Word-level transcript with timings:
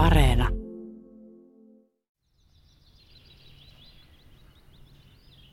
Areena. 0.00 0.48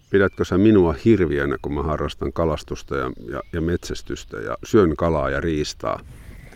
Pidätkö 0.09 0.45
sä 0.45 0.57
minua 0.57 0.95
hirviönä, 1.05 1.57
kun 1.61 1.73
mä 1.73 1.83
harrastan 1.83 2.33
kalastusta 2.33 2.95
ja, 2.95 3.11
ja, 3.31 3.41
ja 3.53 3.61
metsästystä 3.61 4.37
ja 4.37 4.57
syön 4.63 4.95
kalaa 4.95 5.29
ja 5.29 5.41
riistaa? 5.41 5.99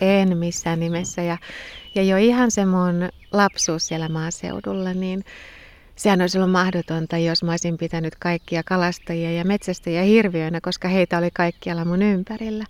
En 0.02 0.38
missään 0.38 0.80
nimessä. 0.80 1.22
Ja, 1.22 1.38
ja 1.96 2.04
jo 2.04 2.18
ihan 2.18 2.52
se 2.52 2.66
mun 2.66 3.10
lapsuus 3.32 3.88
siellä 3.88 4.10
maaseudulla, 4.10 4.94
niin 4.94 5.24
sehän 5.96 6.22
olisi 6.22 6.38
ollut 6.38 6.52
mahdotonta, 6.52 7.18
jos 7.18 7.44
mä 7.44 7.52
olisin 7.52 7.78
pitänyt 7.78 8.16
kaikkia 8.20 8.64
kalastajia 8.66 9.32
ja 9.32 9.46
metsästäjiä 9.46 10.02
hirviöinä, 10.02 10.60
koska 10.62 10.88
heitä 10.88 11.18
oli 11.18 11.30
kaikkialla 11.34 11.86
mun 11.86 12.02
ympärillä. 12.02 12.66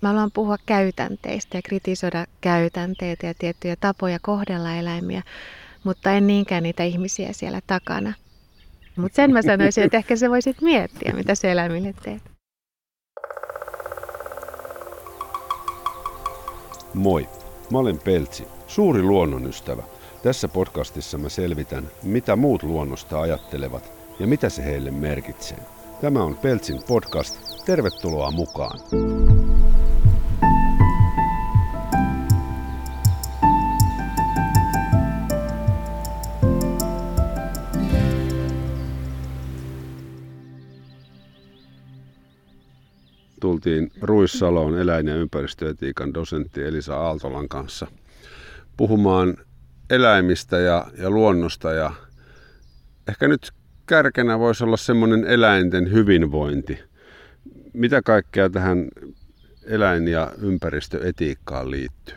Mä 0.00 0.08
haluan 0.08 0.30
puhua 0.34 0.56
käytänteistä 0.66 1.58
ja 1.58 1.62
kritisoida 1.62 2.26
käytänteitä 2.40 3.26
ja 3.26 3.34
tiettyjä 3.38 3.76
tapoja 3.80 4.18
kohdella 4.22 4.74
eläimiä, 4.74 5.22
mutta 5.84 6.12
en 6.12 6.26
niinkään 6.26 6.62
niitä 6.62 6.82
ihmisiä 6.82 7.28
siellä 7.32 7.60
takana. 7.66 8.12
Mutta 8.96 9.16
sen 9.16 9.32
mä 9.32 9.42
sanoisin, 9.42 9.84
että 9.84 9.96
ehkä 9.96 10.16
sä 10.16 10.30
voisit 10.30 10.60
miettiä, 10.60 11.12
mitä 11.12 11.34
se 11.34 11.52
eläimille 11.52 11.94
teet. 12.02 12.22
Moi, 16.94 17.28
mä 17.72 17.78
olen 17.78 17.98
Peltsi, 17.98 18.46
suuri 18.66 19.02
luonnonystävä. 19.02 19.82
Tässä 20.22 20.48
podcastissa 20.48 21.18
mä 21.18 21.28
selvitän, 21.28 21.90
mitä 22.02 22.36
muut 22.36 22.62
luonnosta 22.62 23.20
ajattelevat 23.20 23.92
ja 24.20 24.26
mitä 24.26 24.48
se 24.48 24.64
heille 24.64 24.90
merkitsee. 24.90 25.58
Tämä 26.00 26.22
on 26.22 26.36
Peltsin 26.36 26.80
podcast. 26.88 27.64
Tervetuloa 27.66 28.30
mukaan. 28.30 28.78
Tultiin 43.64 43.92
Ruissaloon 44.00 44.78
eläin- 44.78 45.08
ja 45.08 45.14
ympäristöetiikan 45.14 46.14
dosentti 46.14 46.62
Elisa 46.62 46.96
Aaltolan 46.96 47.48
kanssa 47.48 47.86
puhumaan 48.76 49.36
eläimistä 49.90 50.58
ja, 50.58 50.86
ja 50.98 51.10
luonnosta 51.10 51.72
ja 51.72 51.92
ehkä 53.08 53.28
nyt 53.28 53.52
kärkenä 53.86 54.38
voisi 54.38 54.64
olla 54.64 54.76
semmoinen 54.76 55.24
eläinten 55.24 55.92
hyvinvointi. 55.92 56.78
Mitä 57.72 58.02
kaikkea 58.02 58.50
tähän 58.50 58.88
eläin- 59.64 60.08
ja 60.08 60.32
ympäristöetiikkaan 60.38 61.70
liittyy? 61.70 62.16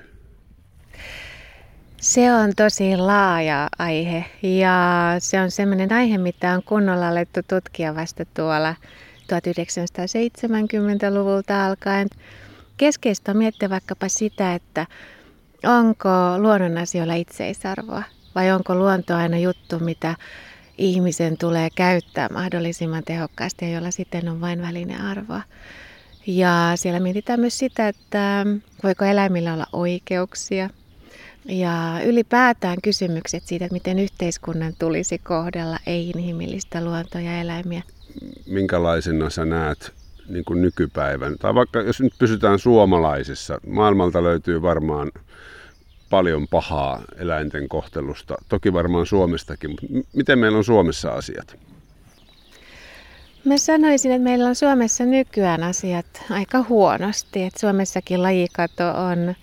Se 2.01 2.33
on 2.33 2.51
tosi 2.55 2.97
laaja 2.97 3.67
aihe 3.79 4.25
ja 4.41 5.15
se 5.19 5.41
on 5.41 5.51
semmoinen 5.51 5.93
aihe, 5.93 6.17
mitä 6.17 6.53
on 6.53 6.63
kunnolla 6.63 7.07
alettu 7.07 7.39
tutkia 7.47 7.95
vasta 7.95 8.25
tuolla 8.25 8.75
1970-luvulta 9.33 11.65
alkaen. 11.65 12.07
Keskeistä 12.77 13.31
on 13.31 13.37
miettiä 13.37 13.69
vaikkapa 13.69 14.07
sitä, 14.07 14.55
että 14.55 14.85
onko 15.65 16.09
luonnon 16.37 16.77
asioilla 16.77 17.13
itseisarvoa 17.13 18.03
vai 18.35 18.51
onko 18.51 18.75
luonto 18.75 19.15
aina 19.15 19.37
juttu, 19.37 19.79
mitä 19.79 20.15
ihmisen 20.77 21.37
tulee 21.37 21.69
käyttää 21.75 22.27
mahdollisimman 22.33 23.03
tehokkaasti 23.03 23.65
ja 23.65 23.71
jolla 23.71 23.91
sitten 23.91 24.29
on 24.29 24.41
vain 24.41 24.61
välinearvoa. 24.61 25.41
Ja 26.27 26.71
siellä 26.75 26.99
mietitään 26.99 27.39
myös 27.39 27.57
sitä, 27.57 27.87
että 27.87 28.45
voiko 28.83 29.05
eläimillä 29.05 29.53
olla 29.53 29.67
oikeuksia, 29.73 30.69
ja 31.45 31.99
ylipäätään 32.05 32.77
kysymykset 32.83 33.43
siitä, 33.43 33.65
että 33.65 33.73
miten 33.73 33.99
yhteiskunnan 33.99 34.73
tulisi 34.79 35.17
kohdella 35.17 35.77
ei-inhimillistä 35.85 36.83
luontoa 36.83 37.21
ja 37.21 37.41
eläimiä 37.41 37.83
minkälaisena 38.45 39.29
sä 39.29 39.45
näet 39.45 39.93
niin 40.29 40.45
kuin 40.45 40.61
nykypäivän, 40.61 41.35
tai 41.39 41.55
vaikka 41.55 41.81
jos 41.81 42.01
nyt 42.01 42.13
pysytään 42.19 42.59
suomalaisissa, 42.59 43.59
maailmalta 43.67 44.23
löytyy 44.23 44.61
varmaan 44.61 45.11
paljon 46.09 46.47
pahaa 46.47 47.01
eläinten 47.17 47.69
kohtelusta, 47.69 48.35
toki 48.49 48.73
varmaan 48.73 49.05
Suomestakin, 49.05 49.69
mutta 49.69 49.85
miten 50.13 50.39
meillä 50.39 50.57
on 50.57 50.63
Suomessa 50.63 51.11
asiat? 51.11 51.57
Mä 53.45 53.57
sanoisin, 53.57 54.11
että 54.11 54.23
meillä 54.23 54.47
on 54.47 54.55
Suomessa 54.55 55.05
nykyään 55.05 55.63
asiat 55.63 56.05
aika 56.29 56.65
huonosti, 56.69 57.43
että 57.43 57.59
Suomessakin 57.59 58.23
lajikato 58.23 58.87
on, 58.87 59.35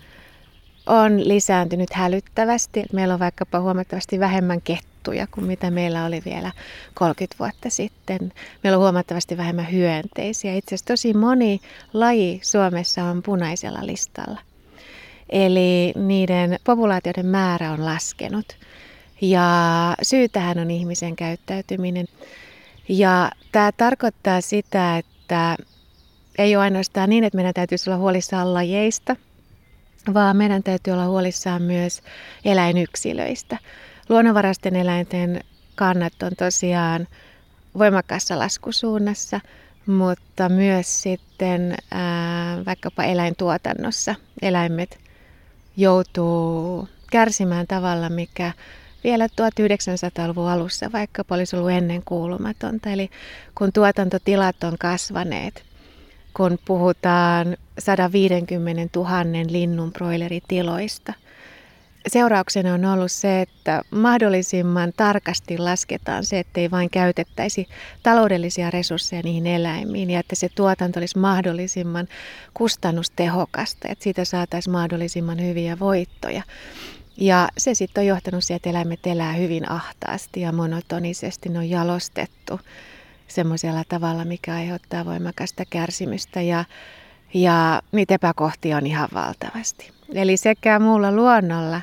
on 0.85 1.27
lisääntynyt 1.27 1.93
hälyttävästi. 1.93 2.83
Meillä 2.93 3.13
on 3.13 3.19
vaikkapa 3.19 3.59
huomattavasti 3.59 4.19
vähemmän 4.19 4.61
kettuja 4.61 4.94
juttuja 5.05 5.27
kuin 5.27 5.45
mitä 5.47 5.71
meillä 5.71 6.05
oli 6.05 6.21
vielä 6.25 6.51
30 6.93 7.35
vuotta 7.39 7.69
sitten. 7.69 8.33
Meillä 8.63 8.77
on 8.77 8.83
huomattavasti 8.83 9.37
vähemmän 9.37 9.71
hyönteisiä. 9.71 10.53
Itse 10.53 10.67
asiassa 10.75 10.85
tosi 10.85 11.13
moni 11.13 11.61
laji 11.93 12.39
Suomessa 12.43 13.03
on 13.03 13.23
punaisella 13.23 13.85
listalla. 13.85 14.39
Eli 15.29 15.93
niiden 15.95 16.59
populaatioiden 16.63 17.25
määrä 17.25 17.71
on 17.71 17.85
laskenut. 17.85 18.57
Ja 19.21 19.47
syytähän 20.01 20.59
on 20.59 20.71
ihmisen 20.71 21.15
käyttäytyminen. 21.15 22.07
Ja 22.89 23.31
tämä 23.51 23.71
tarkoittaa 23.71 24.41
sitä, 24.41 24.97
että 24.97 25.55
ei 26.37 26.55
ole 26.55 26.63
ainoastaan 26.63 27.09
niin, 27.09 27.23
että 27.23 27.37
meidän 27.37 27.53
täytyisi 27.53 27.89
olla 27.89 27.99
huolissaan 27.99 28.53
lajeista, 28.53 29.15
vaan 30.13 30.37
meidän 30.37 30.63
täytyy 30.63 30.93
olla 30.93 31.07
huolissaan 31.07 31.61
myös 31.61 32.01
eläinyksilöistä 32.45 33.57
luonnonvaraisten 34.09 34.75
eläinten 34.75 35.43
kannat 35.75 36.23
on 36.23 36.31
tosiaan 36.37 37.07
voimakkaassa 37.77 38.39
laskusuunnassa, 38.39 39.39
mutta 39.85 40.49
myös 40.49 41.01
sitten 41.01 41.75
ää, 41.91 42.65
vaikkapa 42.65 43.03
eläintuotannossa 43.03 44.15
eläimet 44.41 44.99
joutuu 45.77 46.89
kärsimään 47.11 47.67
tavalla, 47.67 48.09
mikä 48.09 48.51
vielä 49.03 49.27
1900-luvun 49.27 50.49
alussa 50.49 50.91
vaikkapa 50.91 51.35
olisi 51.35 51.55
ollut 51.55 51.71
ennen 51.71 52.01
kuulumatonta. 52.05 52.89
Eli 52.89 53.09
kun 53.55 53.73
tuotantotilat 53.73 54.63
on 54.63 54.77
kasvaneet, 54.79 55.63
kun 56.33 56.57
puhutaan 56.65 57.57
150 57.79 58.99
000 58.99 59.11
linnun 59.49 59.91
broileritiloista– 59.93 61.13
seurauksena 62.07 62.73
on 62.73 62.85
ollut 62.85 63.11
se, 63.11 63.41
että 63.41 63.81
mahdollisimman 63.91 64.93
tarkasti 64.97 65.57
lasketaan 65.57 66.25
se, 66.25 66.39
ettei 66.39 66.71
vain 66.71 66.89
käytettäisi 66.89 67.67
taloudellisia 68.03 68.71
resursseja 68.71 69.21
niihin 69.23 69.47
eläimiin 69.47 70.09
ja 70.09 70.19
että 70.19 70.35
se 70.35 70.49
tuotanto 70.55 70.99
olisi 70.99 71.19
mahdollisimman 71.19 72.07
kustannustehokasta, 72.53 73.87
että 73.87 74.03
siitä 74.03 74.25
saataisiin 74.25 74.71
mahdollisimman 74.71 75.41
hyviä 75.41 75.79
voittoja. 75.79 76.43
Ja 77.17 77.49
se 77.57 77.73
sitten 77.73 78.01
on 78.01 78.07
johtanut 78.07 78.43
siihen, 78.43 78.55
että 78.55 78.69
eläimet 78.69 79.07
elää 79.07 79.33
hyvin 79.33 79.71
ahtaasti 79.71 80.41
ja 80.41 80.51
monotonisesti. 80.51 81.49
Ne 81.49 81.59
on 81.59 81.69
jalostettu 81.69 82.59
semmoisella 83.27 83.83
tavalla, 83.89 84.25
mikä 84.25 84.53
aiheuttaa 84.53 85.05
voimakasta 85.05 85.63
kärsimystä 85.69 86.41
ja, 86.41 86.65
ja 87.33 87.81
niitä 87.91 88.13
epäkohtia 88.13 88.77
on 88.77 88.87
ihan 88.87 89.09
valtavasti. 89.13 89.91
Eli 90.13 90.37
sekä 90.37 90.79
muulla 90.79 91.11
luonnolla 91.11 91.81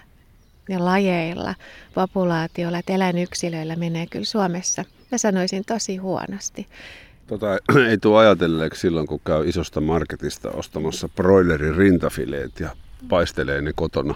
ja 0.72 0.84
lajeilla, 0.84 1.54
populaatioilla 1.94 2.78
että 2.78 2.92
eläinyksilöillä 2.92 3.76
menee 3.76 4.06
kyllä 4.06 4.24
Suomessa, 4.24 4.84
mä 5.12 5.18
sanoisin 5.18 5.64
tosi 5.66 5.96
huonosti. 5.96 6.66
Tota, 7.26 7.58
ei 7.90 7.98
tule 7.98 8.18
ajatelleeksi 8.18 8.80
silloin, 8.80 9.06
kun 9.06 9.20
käy 9.24 9.48
isosta 9.48 9.80
marketista 9.80 10.50
ostamassa 10.50 11.08
broilerin 11.08 11.76
rintafileet 11.76 12.60
ja 12.60 12.70
paistelee 13.08 13.62
ne 13.62 13.72
kotona. 13.74 14.14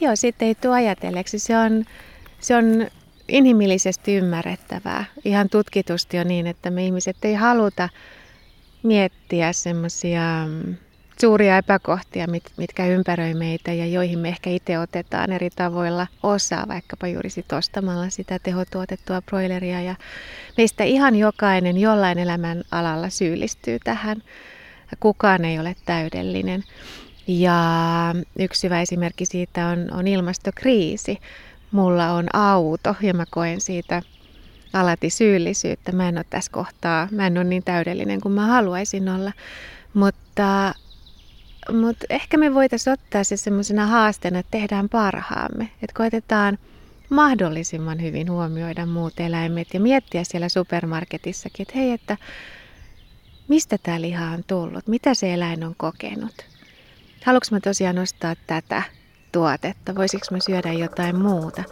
Joo, 0.00 0.16
sitten 0.16 0.48
ei 0.48 0.54
tule 0.54 0.74
ajatelleeksi. 0.74 1.38
Se 1.38 1.56
on, 1.56 1.84
se 2.40 2.56
on 2.56 2.64
inhimillisesti 3.28 4.16
ymmärrettävää. 4.16 5.04
Ihan 5.24 5.48
tutkitusti 5.48 6.18
on 6.18 6.28
niin, 6.28 6.46
että 6.46 6.70
me 6.70 6.84
ihmiset 6.84 7.16
ei 7.22 7.34
haluta 7.34 7.88
miettiä 8.82 9.52
semmoisia 9.52 10.20
mm, 10.46 10.76
suuria 11.20 11.58
epäkohtia, 11.58 12.26
mit, 12.26 12.44
mitkä 12.56 12.86
ympäröi 12.86 13.34
meitä 13.34 13.72
ja 13.72 13.86
joihin 13.86 14.18
me 14.18 14.28
ehkä 14.28 14.50
itse 14.50 14.78
otetaan 14.78 15.32
eri 15.32 15.50
tavoilla 15.50 16.06
osaa, 16.22 16.68
vaikkapa 16.68 17.06
juuri 17.08 17.30
sit 17.30 17.52
ostamalla 17.52 18.10
sitä 18.10 18.38
tehotuotettua 18.38 19.22
broileria. 19.22 19.80
Ja 19.80 19.94
meistä 20.56 20.84
ihan 20.84 21.16
jokainen 21.16 21.76
jollain 21.76 22.18
elämän 22.18 22.62
alalla 22.70 23.10
syyllistyy 23.10 23.78
tähän. 23.84 24.22
Kukaan 25.00 25.44
ei 25.44 25.58
ole 25.58 25.76
täydellinen. 25.84 26.64
Ja 27.26 27.60
yksi 28.38 28.66
hyvä 28.66 28.80
esimerkki 28.80 29.26
siitä 29.26 29.66
on, 29.66 29.88
on 29.92 30.06
ilmastokriisi. 30.06 31.18
Mulla 31.70 32.12
on 32.12 32.26
auto 32.32 32.96
ja 33.02 33.14
mä 33.14 33.24
koen 33.30 33.60
siitä 33.60 34.02
alati 34.72 35.10
syyllisyyttä. 35.10 35.92
Mä 35.92 36.08
en 36.08 36.18
ole 36.18 36.24
tässä 36.30 36.52
kohtaa, 36.52 37.08
mä 37.10 37.26
en 37.26 37.38
ole 37.38 37.44
niin 37.44 37.64
täydellinen 37.64 38.20
kuin 38.20 38.32
mä 38.32 38.46
haluaisin 38.46 39.08
olla. 39.08 39.32
Mutta 39.94 40.74
mutta 41.72 42.06
ehkä 42.10 42.36
me 42.36 42.54
voitaisiin 42.54 42.92
ottaa 42.92 43.24
se 43.24 43.36
semmoisena 43.36 43.86
haasteena, 43.86 44.38
että 44.38 44.50
tehdään 44.50 44.88
parhaamme. 44.88 45.68
Että 45.82 45.94
koitetaan 45.96 46.58
mahdollisimman 47.10 48.02
hyvin 48.02 48.30
huomioida 48.30 48.86
muut 48.86 49.20
eläimet 49.20 49.74
ja 49.74 49.80
miettiä 49.80 50.24
siellä 50.24 50.48
supermarketissakin, 50.48 51.62
että 51.62 51.78
hei, 51.78 51.90
että 51.90 52.16
mistä 53.48 53.78
tämä 53.82 54.00
liha 54.00 54.30
on 54.30 54.44
tullut, 54.46 54.86
mitä 54.86 55.14
se 55.14 55.34
eläin 55.34 55.64
on 55.64 55.74
kokenut. 55.76 56.34
Haluanko 57.24 57.46
mä 57.50 57.60
tosiaan 57.60 57.98
ostaa 57.98 58.34
tätä 58.46 58.82
tuotetta, 59.32 59.94
voisiko 59.94 60.26
mä 60.30 60.38
syödä 60.40 60.72
jotain 60.72 61.16
muuta. 61.16 61.62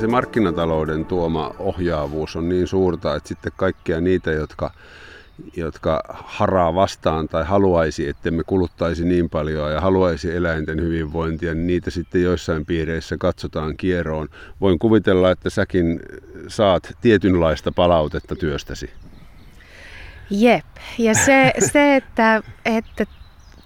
Se 0.00 0.06
markkinatalouden 0.06 1.04
tuoma 1.04 1.54
ohjaavuus 1.58 2.36
on 2.36 2.48
niin 2.48 2.66
suurta, 2.66 3.16
että 3.16 3.28
sitten 3.28 3.52
kaikkia 3.56 4.00
niitä, 4.00 4.32
jotka 4.32 4.70
jotka 5.56 6.02
haraa 6.08 6.74
vastaan 6.74 7.28
tai 7.28 7.44
haluaisi, 7.44 8.08
että 8.08 8.30
me 8.30 8.42
kuluttaisi 8.46 9.04
niin 9.04 9.30
paljon 9.30 9.72
ja 9.72 9.80
haluaisi 9.80 10.36
eläinten 10.36 10.80
hyvinvointia, 10.80 11.54
niin 11.54 11.66
niitä 11.66 11.90
sitten 11.90 12.22
joissain 12.22 12.66
piireissä 12.66 13.16
katsotaan 13.18 13.76
kieroon. 13.76 14.28
Voin 14.60 14.78
kuvitella, 14.78 15.30
että 15.30 15.50
säkin 15.50 16.00
saat 16.48 16.92
tietynlaista 17.00 17.72
palautetta 17.72 18.36
työstäsi. 18.36 18.90
Jep, 20.30 20.64
ja 20.98 21.14
se, 21.14 21.52
se 21.58 21.96
että, 21.96 22.42
että 22.64 23.06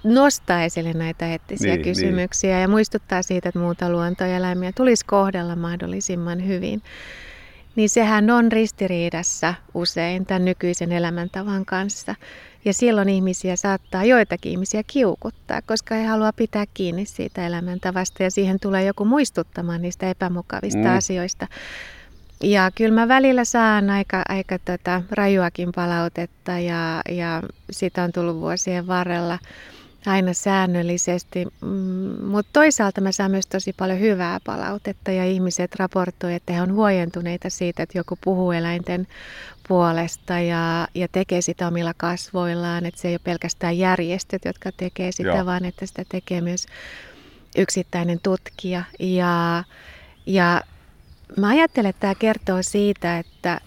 nostaa 0.05 0.63
esille 0.63 0.93
näitä 0.93 1.27
eettisiä 1.27 1.67
niin, 1.67 1.83
niin. 1.83 1.95
kysymyksiä 1.95 2.55
niin. 2.55 2.63
ja 2.63 2.69
muistuttaa 2.69 3.23
siitä, 3.23 3.49
että 3.49 3.59
muuta 3.59 3.91
luontoeläimiä 3.91 4.73
tulisi 4.73 5.07
kohdella 5.07 5.57
mahdollisimman 5.57 6.47
hyvin 6.47 6.83
niin 7.77 7.89
sehän 7.89 8.31
on 8.31 8.53
ristiriidassa 8.53 9.55
usein 9.75 10.27
tämän 10.27 10.45
nykyisen 10.45 10.93
elämäntavan 10.93 11.65
kanssa. 11.65 12.15
Ja 12.65 12.73
silloin 12.73 13.09
ihmisiä 13.09 13.57
saattaa 13.57 14.05
joitakin 14.05 14.53
ihmisiä 14.53 14.83
kiukuttaa, 14.87 15.63
koska 15.63 15.95
he 15.95 16.05
haluaa 16.05 16.33
pitää 16.33 16.65
kiinni 16.75 17.07
siitä 17.07 17.47
elämäntavasta 17.47 18.23
ja 18.23 18.31
siihen 18.31 18.61
tulee 18.61 18.85
joku 18.85 19.05
muistuttamaan 19.05 19.83
niistä 19.83 20.11
epämukavista 20.11 20.89
mm. 20.89 20.97
asioista. 20.97 21.47
Ja 22.43 22.71
kyllä 22.75 22.95
mä 22.95 23.09
välillä 23.09 23.45
saan 23.45 23.91
aika, 23.91 24.23
aika 24.29 24.59
tota 24.59 25.03
rajuakin 25.11 25.73
palautetta 25.75 26.59
ja, 26.59 27.03
ja 27.11 27.43
sitä 27.71 28.03
on 28.03 28.13
tullut 28.13 28.37
vuosien 28.37 28.87
varrella 28.87 29.39
aina 30.07 30.33
säännöllisesti, 30.33 31.47
mm, 31.61 32.25
mutta 32.25 32.51
toisaalta 32.53 33.01
mä 33.01 33.13
saan 33.13 33.31
myös 33.31 33.47
tosi 33.47 33.73
paljon 33.73 34.01
hyvää 34.01 34.41
palautetta 34.45 35.11
ja 35.11 35.25
ihmiset 35.25 35.75
raportoi, 35.75 36.35
että 36.35 36.53
he 36.53 36.63
on 36.63 36.73
huojentuneita 36.73 37.51
siitä, 37.51 37.83
että 37.83 37.99
joku 37.99 38.19
puhuu 38.25 38.53
eläinten 38.53 39.07
puolesta 39.69 40.39
ja, 40.39 40.89
ja 40.95 41.09
tekee 41.13 41.41
sitä 41.41 41.69
omilla 41.69 41.95
kasvoillaan, 41.97 42.87
että 42.87 43.01
se 43.01 43.09
ei 43.09 43.15
ole 43.15 43.21
pelkästään 43.25 43.79
järjestöt, 43.79 44.45
jotka 44.45 44.73
tekee 44.73 45.13
sitä, 45.13 45.29
Joo. 45.29 45.47
vaan 45.47 45.65
että 45.65 45.87
sitä 45.87 46.03
tekee 46.09 46.41
myös 46.41 46.67
yksittäinen 47.57 48.21
tutkija 48.23 48.83
ja, 48.99 49.65
ja 50.27 50.63
mä 51.37 51.49
ajattelen, 51.49 51.91
että 51.91 52.01
tämä 52.01 52.15
kertoo 52.15 52.63
siitä, 52.63 53.19
että 53.19 53.61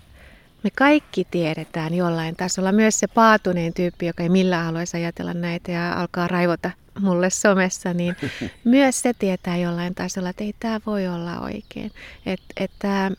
me 0.63 0.69
kaikki 0.75 1.27
tiedetään 1.31 1.93
jollain 1.93 2.35
tasolla. 2.35 2.71
Myös 2.71 2.99
se 2.99 3.07
paatuneen 3.07 3.73
tyyppi, 3.73 4.05
joka 4.05 4.23
ei 4.23 4.29
millään 4.29 4.65
haluaisi 4.65 4.97
ajatella 4.97 5.33
näitä 5.33 5.71
ja 5.71 5.93
alkaa 5.93 6.27
raivota 6.27 6.71
mulle 6.99 7.29
somessa, 7.29 7.93
niin 7.93 8.15
myös 8.63 9.01
se 9.01 9.13
tietää 9.19 9.57
jollain 9.57 9.95
tasolla, 9.95 10.29
että 10.29 10.43
ei 10.43 10.55
tämä 10.59 10.79
voi 10.85 11.07
olla 11.07 11.39
oikein. 11.39 11.91
Että 12.25 12.45
että 12.57 13.11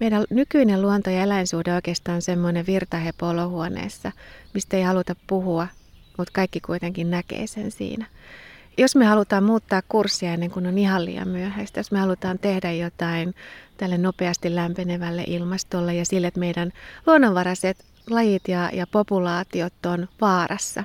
meidän 0.00 0.24
nykyinen 0.30 0.82
luonto- 0.82 1.10
ja 1.10 1.22
eläinsuhde 1.22 1.74
oikeastaan 1.74 2.16
on 2.16 2.22
semmoinen 2.22 2.66
virtahepo 2.66 3.28
olohuoneessa, 3.28 4.12
mistä 4.54 4.76
ei 4.76 4.82
haluta 4.82 5.16
puhua, 5.26 5.68
mutta 6.18 6.32
kaikki 6.32 6.60
kuitenkin 6.60 7.10
näkee 7.10 7.46
sen 7.46 7.70
siinä. 7.70 8.06
Jos 8.78 8.96
me 8.96 9.04
halutaan 9.04 9.44
muuttaa 9.44 9.82
kurssia 9.88 10.32
ennen 10.32 10.50
kuin 10.50 10.66
on 10.66 10.78
ihan 10.78 11.04
liian 11.04 11.28
myöhäistä, 11.28 11.80
jos 11.80 11.92
me 11.92 11.98
halutaan 11.98 12.38
tehdä 12.38 12.72
jotain 12.72 13.34
tälle 13.76 13.98
nopeasti 13.98 14.54
lämpenevälle 14.54 15.24
ilmastolle 15.26 15.94
ja 15.94 16.04
sille, 16.04 16.26
että 16.26 16.40
meidän 16.40 16.72
luonnonvaraiset 17.06 17.84
lajit 18.10 18.48
ja, 18.48 18.70
ja 18.72 18.86
populaatiot 18.86 19.86
on 19.86 20.08
vaarassa. 20.20 20.84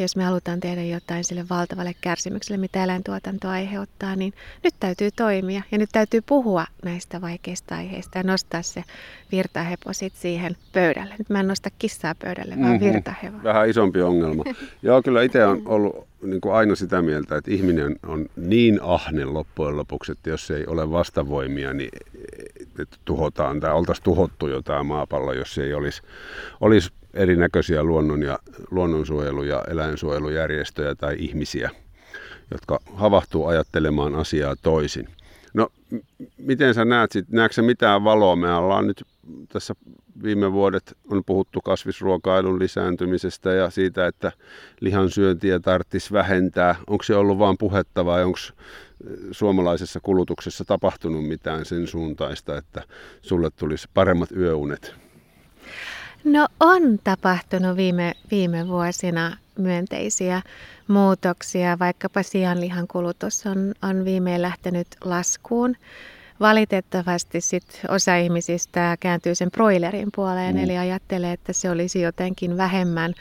Ja 0.00 0.04
jos 0.04 0.16
me 0.16 0.24
halutaan 0.24 0.60
tehdä 0.60 0.82
jotain 0.82 1.24
sille 1.24 1.44
valtavalle 1.50 1.94
kärsimykselle, 2.00 2.56
mitä 2.56 2.84
eläintuotanto 2.84 3.48
aiheuttaa, 3.48 4.16
niin 4.16 4.32
nyt 4.64 4.74
täytyy 4.80 5.10
toimia. 5.10 5.62
Ja 5.72 5.78
nyt 5.78 5.88
täytyy 5.92 6.20
puhua 6.26 6.66
näistä 6.84 7.20
vaikeista 7.20 7.74
aiheista 7.74 8.18
ja 8.18 8.24
nostaa 8.24 8.62
se 8.62 8.84
virtahepo 9.32 9.92
sit 9.92 10.12
siihen 10.16 10.56
pöydälle. 10.72 11.14
Nyt 11.18 11.30
mä 11.30 11.40
en 11.40 11.48
nosta 11.48 11.70
kissaa 11.78 12.14
pöydälle, 12.14 12.54
vaan 12.60 12.80
mm-hmm. 12.80 13.42
Vähän 13.42 13.68
isompi 13.68 14.02
ongelma. 14.02 14.44
Joo, 14.82 15.02
kyllä 15.02 15.22
itse 15.22 15.46
on 15.46 15.62
ollut 15.64 16.06
niin 16.22 16.40
kuin 16.40 16.54
aina 16.54 16.74
sitä 16.74 17.02
mieltä, 17.02 17.36
että 17.36 17.50
ihminen 17.50 17.96
on 18.06 18.26
niin 18.36 18.78
ahne 18.82 19.24
loppujen 19.24 19.76
lopuksi, 19.76 20.12
että 20.12 20.30
jos 20.30 20.50
ei 20.50 20.66
ole 20.66 20.90
vastavoimia, 20.90 21.72
niin 21.72 21.90
että 22.78 22.96
tuhotaan 23.04 23.60
tai 23.60 23.72
oltaisiin 23.72 24.04
tuhottu 24.04 24.48
jo 24.48 24.62
tämä 24.62 24.82
maapallo, 24.82 25.32
jos 25.32 25.58
ei 25.58 25.74
olisi, 25.74 26.02
olisi 26.60 26.90
erinäköisiä 27.14 27.82
luonnon 27.82 28.22
ja, 28.22 28.38
luonnonsuojelu- 28.70 29.42
ja 29.42 29.64
eläinsuojelujärjestöjä 29.70 30.94
tai 30.94 31.16
ihmisiä, 31.18 31.70
jotka 32.50 32.78
havahtuu 32.94 33.46
ajattelemaan 33.46 34.14
asiaa 34.14 34.56
toisin. 34.62 35.08
No, 35.54 35.68
miten 36.38 36.74
sä 36.74 36.84
näet, 36.84 37.12
sit, 37.12 37.28
näetkö 37.28 37.54
sä 37.54 37.62
mitään 37.62 38.04
valoa? 38.04 38.36
Me 38.36 38.54
ollaan 38.54 38.86
nyt 38.86 39.04
tässä 39.48 39.74
viime 40.22 40.52
vuodet 40.52 40.96
on 41.10 41.22
puhuttu 41.26 41.60
kasvisruokailun 41.60 42.58
lisääntymisestä 42.58 43.52
ja 43.52 43.70
siitä, 43.70 44.06
että 44.06 44.32
lihansyöntiä 44.80 45.58
tarvitsisi 45.58 46.12
vähentää. 46.12 46.74
Onko 46.86 47.04
se 47.04 47.14
ollut 47.16 47.38
vain 47.38 47.58
puhetta 47.58 48.04
vai 48.04 48.24
onko 48.24 48.38
suomalaisessa 49.30 50.00
kulutuksessa 50.02 50.64
tapahtunut 50.64 51.28
mitään 51.28 51.64
sen 51.64 51.86
suuntaista, 51.86 52.58
että 52.58 52.82
sulle 53.22 53.50
tulisi 53.56 53.88
paremmat 53.94 54.32
yöunet? 54.32 54.94
No 56.24 56.46
on 56.60 56.98
tapahtunut 57.04 57.76
viime, 57.76 58.14
viime 58.30 58.68
vuosina 58.68 59.36
myönteisiä 59.58 60.42
muutoksia, 60.88 61.78
vaikkapa 61.78 62.22
sianlihan 62.22 62.88
kulutus 62.88 63.46
on, 63.46 63.74
on 63.82 64.04
viimein 64.04 64.42
lähtenyt 64.42 64.86
laskuun. 65.04 65.76
Valitettavasti 66.40 67.40
sit 67.40 67.80
osa 67.88 68.16
ihmisistä 68.16 68.96
kääntyy 69.00 69.34
sen 69.34 69.50
broilerin 69.50 70.08
puoleen, 70.14 70.56
mm. 70.56 70.64
eli 70.64 70.78
ajattelee, 70.78 71.32
että 71.32 71.52
se 71.52 71.70
olisi 71.70 72.00
jotenkin 72.00 72.56
vähemmän 72.56 73.14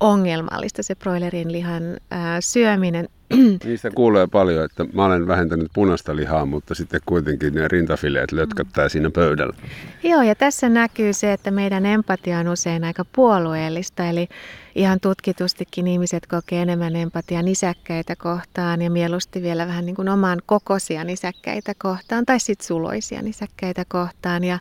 ongelmallista 0.00 0.82
se 0.82 0.94
broilerin 0.94 1.52
lihan 1.52 1.82
ää, 2.10 2.40
syöminen. 2.40 3.08
Niistä 3.64 3.90
kuulee 3.90 4.26
paljon, 4.26 4.64
että 4.64 4.84
mä 4.92 5.04
olen 5.04 5.26
vähentänyt 5.26 5.68
punaista 5.74 6.16
lihaa, 6.16 6.46
mutta 6.46 6.74
sitten 6.74 7.00
kuitenkin 7.06 7.54
ne 7.54 7.68
rintafileet 7.68 8.32
lötköttää 8.32 8.84
mm. 8.84 8.90
siinä 8.90 9.10
pöydällä. 9.10 9.54
Joo, 10.02 10.22
ja 10.22 10.34
tässä 10.34 10.68
näkyy 10.68 11.12
se, 11.12 11.32
että 11.32 11.50
meidän 11.50 11.86
empatia 11.86 12.38
on 12.38 12.48
usein 12.48 12.84
aika 12.84 13.04
puolueellista, 13.12 14.06
eli 14.06 14.28
ihan 14.74 15.00
tutkitustikin 15.00 15.86
ihmiset 15.86 16.26
kokee 16.26 16.62
enemmän 16.62 16.96
empatiaa 16.96 17.42
nisäkkäitä 17.42 18.16
kohtaan 18.16 18.82
ja 18.82 18.90
mieluusti 18.90 19.42
vielä 19.42 19.66
vähän 19.66 19.86
niin 19.86 19.96
kuin 19.96 20.08
oman 20.08 20.38
kokoisia 20.46 21.04
nisäkkäitä 21.04 21.72
kohtaan 21.78 22.26
tai 22.26 22.40
sitten 22.40 22.66
suloisia 22.66 23.22
nisäkkäitä 23.22 23.84
kohtaan. 23.88 24.44
Ja 24.44 24.58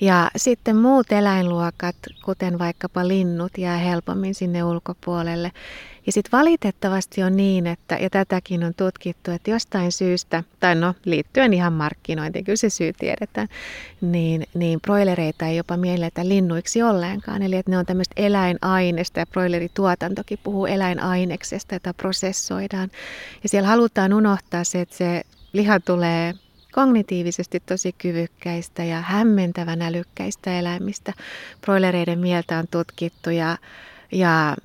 ja 0.00 0.30
sitten 0.36 0.76
muut 0.76 1.12
eläinluokat, 1.12 1.96
kuten 2.24 2.58
vaikkapa 2.58 3.08
linnut, 3.08 3.58
jää 3.58 3.78
helpommin 3.78 4.34
sinne 4.34 4.64
ulkopuolelle. 4.64 5.52
Ja 6.06 6.12
sitten 6.12 6.38
valitettavasti 6.38 7.22
on 7.22 7.36
niin, 7.36 7.66
että, 7.66 7.94
ja 7.94 8.10
tätäkin 8.10 8.64
on 8.64 8.74
tutkittu, 8.74 9.30
että 9.30 9.50
jostain 9.50 9.92
syystä, 9.92 10.44
tai 10.60 10.74
no 10.74 10.94
liittyen 11.04 11.54
ihan 11.54 11.72
markkinointiin, 11.72 12.44
kyllä 12.44 12.56
se 12.56 12.70
syy 12.70 12.92
tiedetään, 12.92 13.48
niin, 14.00 14.46
niin 14.54 14.80
broilereita 14.80 15.46
ei 15.46 15.56
jopa 15.56 15.76
mielletä 15.76 16.28
linnuiksi 16.28 16.82
ollenkaan. 16.82 17.42
Eli 17.42 17.56
että 17.56 17.70
ne 17.70 17.78
on 17.78 17.86
tämmöistä 17.86 18.14
eläinaineista 18.16 19.20
ja 19.20 19.26
broilerituotantokin 19.26 20.38
puhuu 20.42 20.66
eläinaineksesta, 20.66 21.74
jota 21.74 21.94
prosessoidaan. 21.94 22.90
Ja 23.42 23.48
siellä 23.48 23.68
halutaan 23.68 24.12
unohtaa 24.12 24.64
se, 24.64 24.80
että 24.80 24.96
se 24.96 25.22
liha 25.52 25.80
tulee 25.80 26.34
kognitiivisesti 26.78 27.60
tosi 27.60 27.92
kyvykkäistä 27.92 28.84
ja 28.84 29.00
hämmentävän 29.00 29.82
älykkäistä 29.82 30.58
eläimistä. 30.58 31.12
Broilereiden 31.60 32.18
mieltä 32.18 32.58
on 32.58 32.68
tutkittu 32.70 33.30
ja, 33.30 33.56
ja 34.12 34.56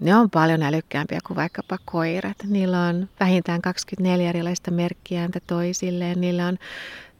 ne 0.00 0.16
on 0.16 0.30
paljon 0.30 0.62
älykkäämpiä 0.62 1.18
kuin 1.26 1.36
vaikkapa 1.36 1.78
koirat. 1.84 2.36
Niillä 2.46 2.82
on 2.82 3.08
vähintään 3.20 3.62
24 3.62 4.28
erilaista 4.28 4.70
merkkiääntä 4.70 5.40
toisilleen. 5.46 6.20
Niillä 6.20 6.46
on 6.46 6.58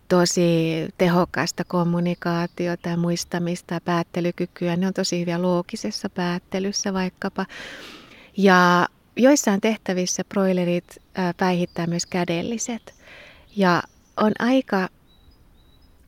tosi 0.09 0.73
tehokasta 0.99 1.65
kommunikaatiota 1.65 2.97
muistamista 2.97 3.81
päättelykykyä. 3.85 4.77
Ne 4.77 4.87
on 4.87 4.95
tosi 4.95 5.21
hyviä 5.21 5.43
loogisessa 5.43 6.11
päättelyssä 6.11 6.93
vaikkapa. 6.93 7.47
Ja 8.37 8.89
joissain 9.17 9.61
tehtävissä 9.61 10.25
broilerit 10.25 11.03
päihittää 11.37 11.87
myös 11.87 12.07
kädelliset. 12.07 12.95
Ja 13.57 13.83
on 14.17 14.33
aika 14.39 14.89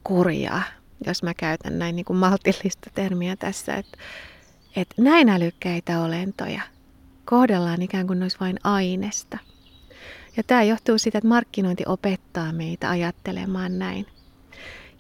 kurjaa, 0.05 0.63
jos 1.07 1.23
mä 1.23 1.35
käytän 1.35 1.79
näin 1.79 1.97
niin 1.97 2.07
kuin 2.07 2.17
maltillista 2.17 2.91
termiä 2.95 3.37
tässä, 3.37 3.75
että, 3.75 3.99
että 4.77 5.03
näin 5.03 5.29
älykkäitä 5.29 6.01
olentoja 6.01 6.63
kohdellaan 7.25 7.83
ikään 7.83 8.07
kuin 8.07 8.19
ne 8.19 8.25
olisi 8.25 8.41
vain 8.41 8.57
aineesta. 8.65 9.39
Ja 10.37 10.43
tämä 10.43 10.63
johtuu 10.63 10.99
siitä, 10.99 11.19
että 11.19 11.29
markkinointi 11.29 11.85
opettaa 11.87 12.53
meitä 12.53 12.91
ajattelemaan 12.91 13.79
näin. 13.79 14.07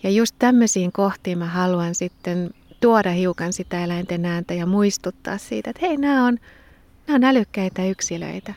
Ja 0.03 0.11
just 0.11 0.37
tämmöisiin 0.39 0.93
kohtiin 0.93 1.39
mä 1.39 1.47
haluan 1.47 1.95
sitten 1.95 2.51
tuoda 2.81 3.11
hiukan 3.11 3.53
sitä 3.53 3.85
eläinten 3.85 4.25
ääntä 4.25 4.55
ja 4.55 4.67
muistuttaa 4.67 5.39
siitä, 5.39 5.71
että 5.71 5.87
hei, 5.87 5.97
nämä 5.97 6.27
on, 6.27 6.39
nämä 7.07 7.17
on 7.17 7.25
älykkäitä 7.25 7.85
yksilöitä. 7.85 8.55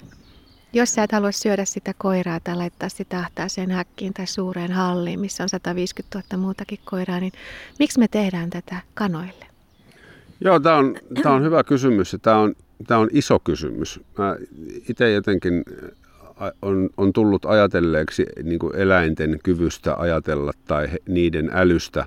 Jos 0.73 0.93
sä 0.93 1.03
et 1.03 1.11
halua 1.11 1.31
syödä 1.31 1.65
sitä 1.65 1.93
koiraa 1.97 2.39
tai 2.39 2.55
laittaa 2.55 2.89
sitä 2.89 3.19
ahtaaseen 3.19 3.71
häkkiin 3.71 4.13
tai 4.13 4.27
suureen 4.27 4.71
halliin, 4.71 5.19
missä 5.19 5.43
on 5.43 5.49
150 5.49 6.21
000 6.31 6.43
muutakin 6.43 6.79
koiraa, 6.85 7.19
niin 7.19 7.31
miksi 7.79 7.99
me 7.99 8.07
tehdään 8.07 8.49
tätä 8.49 8.75
kanoille? 8.93 9.45
Joo, 10.41 10.59
tämä 10.59 10.75
on, 10.75 10.95
tämä 11.23 11.35
on 11.35 11.43
hyvä 11.43 11.63
kysymys 11.63 12.13
ja 12.13 12.19
tämä 12.19 12.39
on, 12.39 12.55
tämä 12.87 12.99
on 12.99 13.09
iso 13.11 13.39
kysymys. 13.39 13.99
Mä 14.17 14.35
itse 14.89 15.11
jotenkin 15.11 15.63
on, 16.61 16.89
on 16.97 17.13
tullut 17.13 17.45
ajatelleeksi 17.45 18.25
niin 18.43 18.59
eläinten 18.75 19.39
kyvystä 19.43 19.95
ajatella 19.95 20.51
tai 20.67 20.87
niiden 21.07 21.49
älystä 21.53 22.05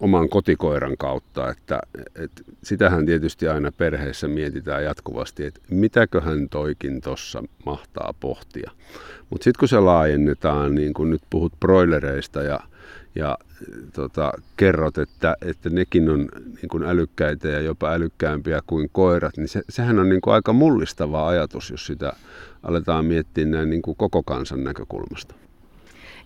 oman 0.00 0.28
kotikoiran 0.28 0.96
kautta, 0.96 1.50
että, 1.50 1.80
että 2.14 2.42
sitähän 2.62 3.06
tietysti 3.06 3.48
aina 3.48 3.72
perheessä 3.72 4.28
mietitään 4.28 4.84
jatkuvasti, 4.84 5.44
että 5.44 5.60
mitäköhän 5.70 6.48
toikin 6.48 7.00
tuossa 7.00 7.42
mahtaa 7.66 8.14
pohtia. 8.20 8.70
Mutta 9.30 9.44
sitten 9.44 9.58
kun 9.58 9.68
se 9.68 9.80
laajennetaan, 9.80 10.74
niin 10.74 10.94
kun 10.94 11.10
nyt 11.10 11.22
puhut 11.30 11.52
broilereista 11.60 12.42
ja, 12.42 12.60
ja 13.14 13.38
tota, 13.92 14.32
kerrot, 14.56 14.98
että, 14.98 15.36
että 15.42 15.70
nekin 15.70 16.10
on 16.10 16.28
niin 16.44 16.68
kuin 16.70 16.82
älykkäitä 16.84 17.48
ja 17.48 17.60
jopa 17.60 17.92
älykkäämpiä 17.92 18.62
kuin 18.66 18.88
koirat, 18.92 19.36
niin 19.36 19.48
se, 19.48 19.62
sehän 19.68 19.98
on 19.98 20.08
niin 20.08 20.20
aika 20.26 20.52
mullistava 20.52 21.28
ajatus, 21.28 21.70
jos 21.70 21.86
sitä 21.86 22.12
aletaan 22.62 23.04
miettiä 23.04 23.46
näin 23.46 23.70
niin 23.70 23.82
koko 23.82 24.22
kansan 24.22 24.64
näkökulmasta. 24.64 25.34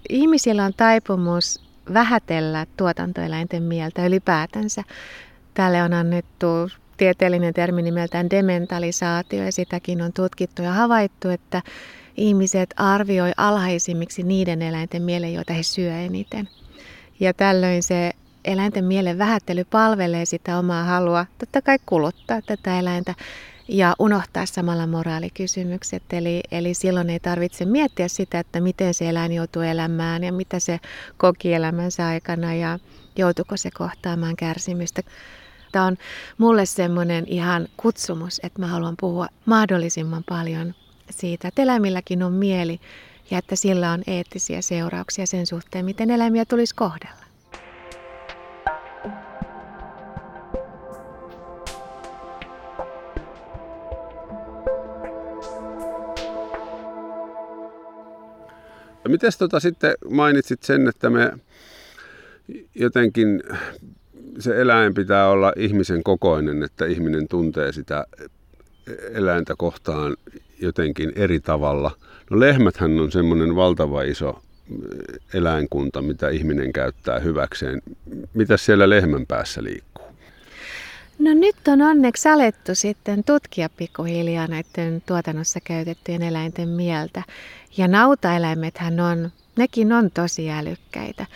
Ihmisillä 0.09 0.64
on 0.64 0.73
taipumus 0.76 1.71
vähätellä 1.94 2.66
tuotantoeläinten 2.76 3.62
mieltä 3.62 4.06
ylipäätänsä. 4.06 4.82
Tälle 5.54 5.82
on 5.82 5.92
annettu 5.92 6.46
tieteellinen 6.96 7.54
termi 7.54 7.82
nimeltään 7.82 8.30
dementalisaatio 8.30 9.44
ja 9.44 9.52
sitäkin 9.52 10.02
on 10.02 10.12
tutkittu 10.12 10.62
ja 10.62 10.72
havaittu, 10.72 11.28
että 11.28 11.62
ihmiset 12.16 12.74
arvioi 12.76 13.32
alhaisimmiksi 13.36 14.22
niiden 14.22 14.62
eläinten 14.62 15.02
mielen, 15.02 15.34
joita 15.34 15.52
he 15.52 15.62
syö 15.62 15.96
eniten. 15.96 16.48
Ja 17.20 17.34
tällöin 17.34 17.82
se 17.82 18.12
eläinten 18.44 18.84
mielen 18.84 19.18
vähättely 19.18 19.64
palvelee 19.64 20.24
sitä 20.24 20.58
omaa 20.58 20.84
halua 20.84 21.26
totta 21.38 21.62
kai 21.62 21.78
kuluttaa 21.86 22.42
tätä 22.42 22.78
eläintä 22.78 23.14
ja 23.69 23.95
unohtaa 23.99 24.47
samalla 24.47 24.87
moraalikysymykset. 24.87 26.02
Eli, 26.12 26.40
eli 26.50 26.75
silloin 26.75 27.11
ei 27.11 27.21
tarvitse 27.21 27.64
miettiä 27.64 28.09
sitä, 28.09 28.38
että 28.38 28.61
miten 28.61 28.95
se 28.95 29.09
eläin 29.09 29.33
joutuu 29.33 29.62
elämään 29.62 30.25
ja 30.25 30.33
mitä 30.33 30.59
se 30.59 30.81
koki 31.16 31.54
elämänsä 31.54 32.07
aikana 32.07 32.54
ja 32.54 32.78
joutuuko 33.16 33.57
se 33.57 33.71
kohtaamaan 33.71 34.37
kärsimystä. 34.37 35.02
Tämä 35.73 35.85
on 35.85 35.97
mulle 36.38 36.66
semmoinen 36.66 37.25
ihan 37.28 37.69
kutsumus, 37.76 38.40
että 38.42 38.61
mä 38.61 38.66
haluan 38.66 38.95
puhua 39.00 39.26
mahdollisimman 39.47 40.25
paljon 40.28 40.75
siitä, 41.11 41.49
että 41.49 41.62
eläimilläkin 41.62 42.23
on 42.23 42.33
mieli 42.33 42.81
ja 43.31 43.38
että 43.38 43.57
sillä 43.57 43.90
on 43.90 44.02
eettisiä 44.07 44.62
seurauksia 44.62 45.26
sen 45.26 45.47
suhteen, 45.47 45.85
miten 45.85 46.11
eläimiä 46.11 46.45
tulisi 46.45 46.75
kohdella. 46.75 47.31
Miten 59.09 59.32
tota 59.38 59.61
sitten 59.61 59.94
mainitsit 60.11 60.62
sen, 60.62 60.88
että 60.88 61.11
me 61.11 61.32
jotenkin 62.75 63.42
se 64.38 64.61
eläin 64.61 64.94
pitää 64.94 65.28
olla 65.28 65.52
ihmisen 65.56 66.02
kokoinen, 66.02 66.62
että 66.62 66.87
ihminen 66.87 67.28
tuntee 67.28 67.73
sitä 67.73 68.06
eläintä 69.12 69.54
kohtaan 69.59 70.16
jotenkin 70.61 71.12
eri 71.16 71.40
tavalla. 71.40 71.90
No 72.30 72.40
lehmäthän 72.40 73.00
on 73.00 73.12
semmoinen 73.12 73.56
valtava 73.56 74.02
iso 74.02 74.42
eläinkunta, 75.35 76.02
mitä 76.02 76.28
ihminen 76.28 76.73
käyttää 76.73 77.18
hyväkseen. 77.18 77.82
Mitä 78.35 78.56
siellä 78.56 78.88
lehmän 78.88 79.26
päässä 79.26 79.62
liikkuu? 79.62 79.91
No 81.19 81.35
nyt 81.35 81.69
on 81.69 81.83
onneksi 81.83 82.28
alettu 82.28 82.75
sitten 82.75 83.25
tutkia 83.25 83.69
pikkuhiljaa 83.69 84.47
näiden 84.47 85.02
tuotannossa 85.07 85.61
käytettyjen 85.61 86.23
eläinten 86.23 86.69
mieltä. 86.69 87.23
Ja 87.76 87.88
nautaeläimethän 87.88 89.00
on, 89.00 89.31
nekin 89.57 89.92
on 89.92 90.11
tosi 90.11 90.50
älykkäitä. 90.50 91.26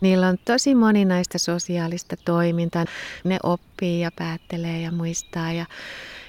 Niillä 0.00 0.28
on 0.28 0.38
tosi 0.44 0.74
moninaista 0.74 1.38
sosiaalista 1.38 2.16
toimintaa. 2.24 2.84
Ne 3.24 3.38
oppii 3.42 4.00
ja 4.00 4.10
päättelee 4.16 4.80
ja 4.80 4.92
muistaa 4.92 5.52
ja, 5.52 5.66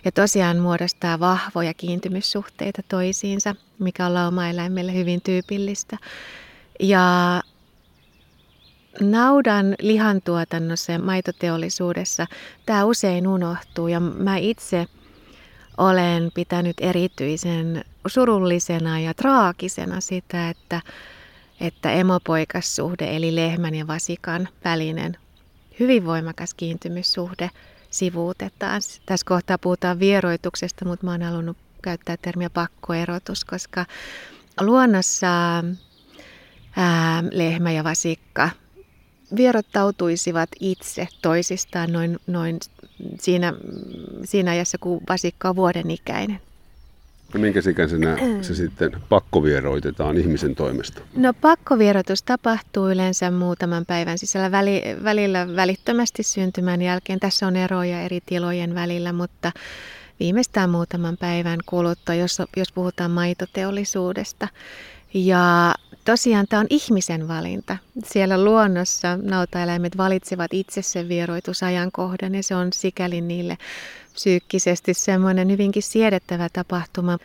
ja 0.06 0.12
tosiaan 0.12 0.58
muodostaa 0.58 1.20
vahvoja 1.20 1.74
kiintymyssuhteita 1.74 2.82
toisiinsa, 2.88 3.56
mikä 3.80 4.06
on 4.06 4.14
lauma-eläimelle 4.14 4.94
hyvin 4.94 5.22
tyypillistä. 5.22 5.98
Ja 6.80 7.42
naudan 9.00 9.76
lihantuotannossa 9.80 10.92
ja 10.92 11.00
maitoteollisuudessa 11.00 12.28
tämä 12.66 12.86
usein 12.86 13.28
unohtuu 13.28 13.88
ja 13.88 14.00
mä 14.00 14.38
itse 14.38 14.86
olen 15.78 16.32
pitänyt 16.34 16.78
erityisen 16.80 17.86
surullisena 18.08 19.00
ja 19.00 19.14
traagisena 19.14 20.02
sitä, 20.02 20.50
että, 20.50 20.82
että 21.60 21.92
emopoikassuhde 21.92 23.16
eli 23.16 23.36
lehmän 23.36 23.76
ja 23.76 23.88
vasikan 23.88 24.50
välinen 24.64 25.18
hyvin 25.80 26.06
voimakas 26.06 26.54
kiintymyssuhde 26.54 27.50
sivuutetaan. 27.90 28.82
Tässä 29.06 29.26
kohtaa 29.26 29.58
puhutaan 29.58 30.00
vieroituksesta, 30.00 30.86
mutta 30.86 31.06
mä 31.06 31.12
oon 31.12 31.22
halunnut 31.22 31.58
käyttää 31.82 32.18
termiä 32.18 32.50
pakkoerotus, 32.50 33.46
koska 33.46 33.86
luonnossa 34.62 35.64
ää, 36.78 37.24
lehmä 37.32 37.72
ja 37.72 37.84
vasikka 37.84 38.50
vierottautuisivat 39.36 40.50
itse 40.60 41.08
toisistaan 41.22 41.92
noin, 41.92 42.18
noin 42.28 42.60
siinä, 43.20 43.54
siinä 44.24 44.52
ajassa, 44.52 44.78
kun 44.78 45.02
vasikka 45.10 45.50
on 45.50 45.56
vuoden 45.56 45.92
ikäinen. 45.92 46.42
No 47.34 47.40
minkä 47.40 47.62
ikäisenä 47.70 48.18
se 48.42 48.56
sitten 48.56 48.92
pakkovieroitetaan 49.10 50.18
ihmisen 50.18 50.56
toimesta? 50.56 51.02
No 51.16 51.34
pakkovierotus 51.34 52.24
tapahtuu 52.24 52.90
yleensä 52.90 53.32
muutaman 53.32 53.86
päivän 53.86 54.18
sisällä 54.18 54.52
väli, 54.52 54.82
välillä 55.04 55.56
välittömästi 55.56 56.24
syntymän 56.24 56.82
jälkeen. 56.82 57.20
Tässä 57.20 57.48
on 57.48 57.56
eroja 57.56 58.02
eri 58.02 58.20
tilojen 58.26 58.76
välillä, 58.76 59.14
mutta 59.14 59.52
viimeistään 60.20 60.70
muutaman 60.70 61.18
päivän 61.18 61.60
kuluttua, 61.66 62.16
jos, 62.16 62.42
jos 62.58 62.72
puhutaan 62.72 63.12
maitoteollisuudesta. 63.12 64.48
Ja 65.16 65.76
tosiaan 66.06 66.46
tämä 66.50 66.60
on 66.60 66.68
ihmisen 66.70 67.28
valinta. 67.28 67.78
Siellä 68.06 68.44
luonnossa 68.44 69.18
nautaeläimet 69.22 69.98
valitsevat 69.98 70.54
itse 70.54 70.82
sen 70.82 71.10
vieroitusajankohdan 71.10 72.36
ja 72.36 72.44
se 72.44 72.56
on 72.56 72.74
sikäli 72.74 73.22
niille 73.22 73.58
psyykkisesti 74.14 74.94
semmoinen 74.94 75.52
hyvinkin 75.52 75.84
siedettävä 75.84 76.50
tapahtuma. 76.54 77.18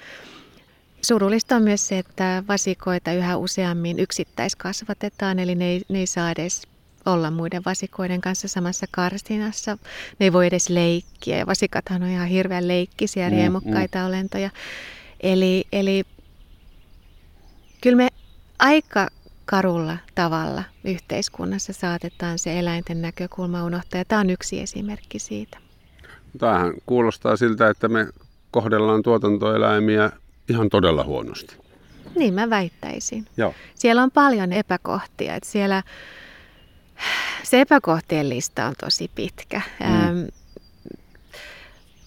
Surullista 1.02 1.56
on 1.56 1.62
myös 1.62 1.88
se, 1.88 1.98
että 1.98 2.42
vasikoita 2.48 3.12
yhä 3.12 3.36
useammin 3.36 3.98
yksittäiskasvatetaan, 3.98 5.38
eli 5.38 5.54
ne 5.54 5.64
ei, 5.64 5.82
ne 5.88 5.98
ei 5.98 6.06
saa 6.06 6.30
edes 6.30 6.62
olla 7.06 7.30
muiden 7.30 7.62
vasikoiden 7.64 8.20
kanssa 8.20 8.48
samassa 8.48 8.86
karstinassa. 8.90 9.78
Ne 10.18 10.26
ei 10.26 10.32
voi 10.32 10.46
edes 10.46 10.68
leikkiä 10.68 11.38
ja 11.38 11.46
vasikathan 11.46 12.02
on 12.02 12.08
ihan 12.08 12.28
hirveän 12.28 12.68
leikkisiä, 12.68 13.30
mm, 13.30 13.36
riemukkaita 13.36 13.98
mm. 13.98 14.06
olentoja. 14.06 14.50
Eli, 15.20 15.64
eli 15.72 16.04
kyllä 17.80 17.96
me 17.96 18.08
aika 18.58 19.08
karulla 19.44 19.96
tavalla 20.14 20.62
yhteiskunnassa 20.84 21.72
saatetaan 21.72 22.38
se 22.38 22.58
eläinten 22.58 23.02
näkökulma 23.02 23.64
unohtaa 23.64 24.00
ja 24.00 24.04
tämä 24.04 24.20
on 24.20 24.30
yksi 24.30 24.60
esimerkki 24.60 25.18
siitä. 25.18 25.58
Tämähän 26.38 26.72
kuulostaa 26.86 27.36
siltä, 27.36 27.68
että 27.68 27.88
me 27.88 28.06
kohdellaan 28.50 29.02
tuotantoeläimiä 29.02 30.10
ihan 30.48 30.68
todella 30.68 31.04
huonosti. 31.04 31.56
Niin 32.16 32.34
mä 32.34 32.50
väittäisin. 32.50 33.26
Joo. 33.36 33.54
Siellä 33.74 34.02
on 34.02 34.10
paljon 34.10 34.52
epäkohtia. 34.52 35.34
Että 35.34 35.48
siellä 35.48 35.82
se 37.42 37.60
epäkohtien 37.60 38.28
lista 38.28 38.66
on 38.66 38.74
tosi 38.84 39.10
pitkä. 39.14 39.60
Mm. 39.80 40.26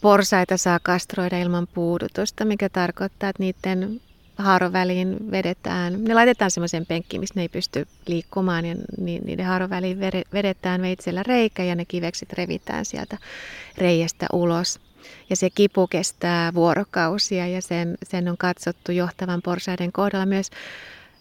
Porsaita 0.01 0.57
saa 0.57 0.79
kastroida 0.83 1.39
ilman 1.39 1.67
puudutusta, 1.73 2.45
mikä 2.45 2.69
tarkoittaa, 2.69 3.29
että 3.29 3.43
niiden 3.43 4.01
haaroväliin 4.43 5.31
vedetään, 5.31 6.03
ne 6.03 6.13
laitetaan 6.13 6.51
semmoiseen 6.51 6.85
penkkiin, 6.85 7.19
missä 7.19 7.33
ne 7.35 7.41
ei 7.41 7.49
pysty 7.49 7.87
liikkumaan 8.07 8.65
ja 8.65 8.75
niiden 9.01 9.45
haaroväliin 9.45 9.99
vedetään 10.33 10.81
veitsellä 10.81 11.23
reikä 11.23 11.63
ja 11.63 11.75
ne 11.75 11.85
kivekset 11.85 12.33
revitään 12.33 12.85
sieltä 12.85 13.17
reiästä 13.77 14.25
ulos. 14.33 14.79
Ja 15.29 15.35
se 15.35 15.49
kipu 15.49 15.87
kestää 15.87 16.53
vuorokausia 16.53 17.47
ja 17.47 17.61
sen, 17.61 17.97
sen 18.03 18.29
on 18.29 18.37
katsottu 18.37 18.91
johtavan 18.91 19.41
porsaiden 19.41 19.91
kohdalla 19.91 20.25
myös 20.25 20.49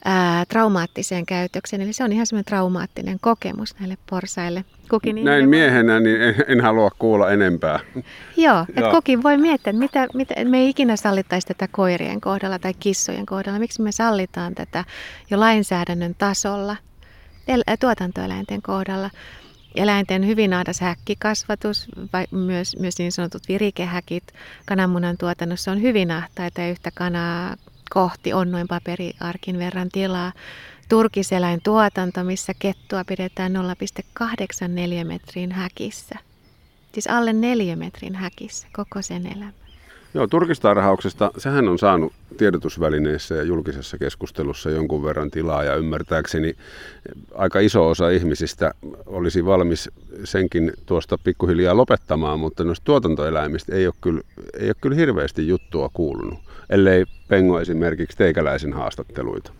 ää, 0.04 0.44
traumaattiseen 0.44 1.26
käytökseen. 1.26 1.82
Eli 1.82 1.92
se 1.92 2.04
on 2.04 2.12
ihan 2.12 2.26
semmoinen 2.26 2.44
traumaattinen 2.44 3.18
kokemus 3.20 3.74
näille 3.78 3.98
porsaille. 4.10 4.64
Kukin 4.90 5.24
Näin 5.24 5.48
miehenä 5.48 6.00
niin 6.00 6.22
en, 6.22 6.34
en 6.48 6.60
halua 6.60 6.90
kuulla 6.98 7.30
enempää. 7.30 7.80
Joo, 8.36 8.66
että 8.68 8.90
kukin 8.90 9.22
voi 9.22 9.36
miettiä, 9.36 9.70
että 9.70 9.78
mitä, 9.78 10.06
mitä, 10.14 10.34
me 10.44 10.58
ei 10.58 10.68
ikinä 10.68 10.96
sallittaisi 10.96 11.46
tätä 11.46 11.68
koirien 11.68 12.20
kohdalla 12.20 12.58
tai 12.58 12.74
kissojen 12.80 13.26
kohdalla. 13.26 13.58
Miksi 13.58 13.82
me 13.82 13.92
sallitaan 13.92 14.54
tätä 14.54 14.84
jo 15.30 15.40
lainsäädännön 15.40 16.14
tasolla 16.18 16.76
el, 17.48 17.62
tuotantoeläinten 17.80 18.62
kohdalla. 18.62 19.10
Eläinten 19.74 20.26
hyvin 20.26 20.52
ahdas 20.52 20.80
häkkikasvatus, 20.80 21.88
vai 22.12 22.26
myös, 22.30 22.76
myös 22.78 22.98
niin 22.98 23.12
sanotut 23.12 23.48
virikehäkit 23.48 24.24
kananmunan 24.66 25.16
tuotannossa 25.16 25.72
on 25.72 25.82
hyvin 25.82 26.10
ahtaita 26.10 26.60
ja 26.60 26.70
yhtä 26.70 26.90
kanaa 26.94 27.56
kohti 27.94 28.32
on 28.32 28.50
noin 28.50 28.68
paperiarkin 28.68 29.58
verran 29.58 29.88
tilaa. 29.92 30.32
Turkiseläin 30.88 31.60
tuotanto, 31.62 32.24
missä 32.24 32.52
kettua 32.58 33.04
pidetään 33.04 33.52
0,84 33.52 35.04
metrin 35.04 35.52
häkissä. 35.52 36.14
Siis 36.92 37.06
alle 37.06 37.32
4 37.32 37.76
metrin 37.76 38.14
häkissä 38.14 38.66
koko 38.72 39.02
sen 39.02 39.26
elämä. 39.26 39.61
Joo, 40.14 40.26
turkistarhauksesta, 40.26 41.30
sehän 41.38 41.68
on 41.68 41.78
saanut 41.78 42.12
tiedotusvälineissä 42.36 43.34
ja 43.34 43.42
julkisessa 43.42 43.98
keskustelussa 43.98 44.70
jonkun 44.70 45.04
verran 45.04 45.30
tilaa 45.30 45.64
ja 45.64 45.76
ymmärtääkseni 45.76 46.54
aika 47.34 47.60
iso 47.60 47.88
osa 47.88 48.10
ihmisistä 48.10 48.72
olisi 49.06 49.44
valmis 49.44 49.90
senkin 50.24 50.72
tuosta 50.86 51.18
pikkuhiljaa 51.18 51.76
lopettamaan, 51.76 52.40
mutta 52.40 52.64
noista 52.64 52.84
tuotantoeläimistä 52.84 53.74
ei 53.74 53.86
ole 53.86 53.94
kyllä, 54.00 54.20
ei 54.58 54.66
ole 54.68 54.74
kyllä 54.80 54.96
hirveästi 54.96 55.48
juttua 55.48 55.90
kuulunut, 55.92 56.38
ellei 56.70 57.04
pengo 57.28 57.60
esimerkiksi 57.60 58.16
teikäläisen 58.16 58.72
haastatteluita. 58.72 59.52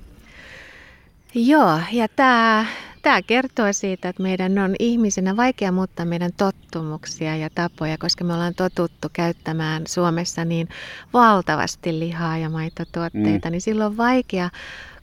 Joo, 1.35 1.79
ja 1.93 2.09
tämä 2.17 2.67
Tämä 3.03 3.23
kertoo 3.23 3.73
siitä, 3.73 4.09
että 4.09 4.23
meidän 4.23 4.59
on 4.59 4.75
ihmisenä 4.79 5.37
vaikea 5.37 5.73
muuttaa 5.73 6.07
meidän 6.07 6.31
tottumuksia 6.37 7.37
ja 7.37 7.51
tapoja, 7.55 7.99
koska 7.99 8.25
me 8.25 8.35
ollaan 8.35 8.55
totuttu 8.55 9.09
käyttämään 9.13 9.83
Suomessa 9.87 10.45
niin 10.45 10.69
valtavasti 11.13 11.99
lihaa 11.99 12.39
ja 12.39 12.51
maitotuotteita, 12.51 13.49
mm. 13.49 13.53
niin 13.53 13.61
silloin 13.61 13.91
on 13.91 13.97
vaikea 13.97 14.51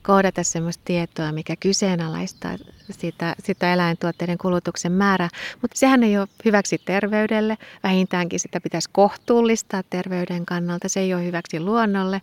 kohdata 0.03 0.43
sellaista 0.43 0.81
tietoa, 0.85 1.31
mikä 1.31 1.55
kyseenalaistaa 1.55 2.57
sitä, 2.91 3.35
sitä 3.43 3.73
eläintuotteiden 3.73 4.37
kulutuksen 4.37 4.91
määrää. 4.91 5.29
Mutta 5.61 5.79
sehän 5.79 6.03
ei 6.03 6.17
ole 6.17 6.27
hyväksi 6.45 6.77
terveydelle. 6.85 7.57
Vähintäänkin 7.83 8.39
sitä 8.39 8.61
pitäisi 8.61 8.89
kohtuullistaa 8.91 9.83
terveyden 9.89 10.45
kannalta. 10.45 10.89
Se 10.89 10.99
ei 10.99 11.13
ole 11.13 11.25
hyväksi 11.25 11.59
luonnolle. 11.59 12.21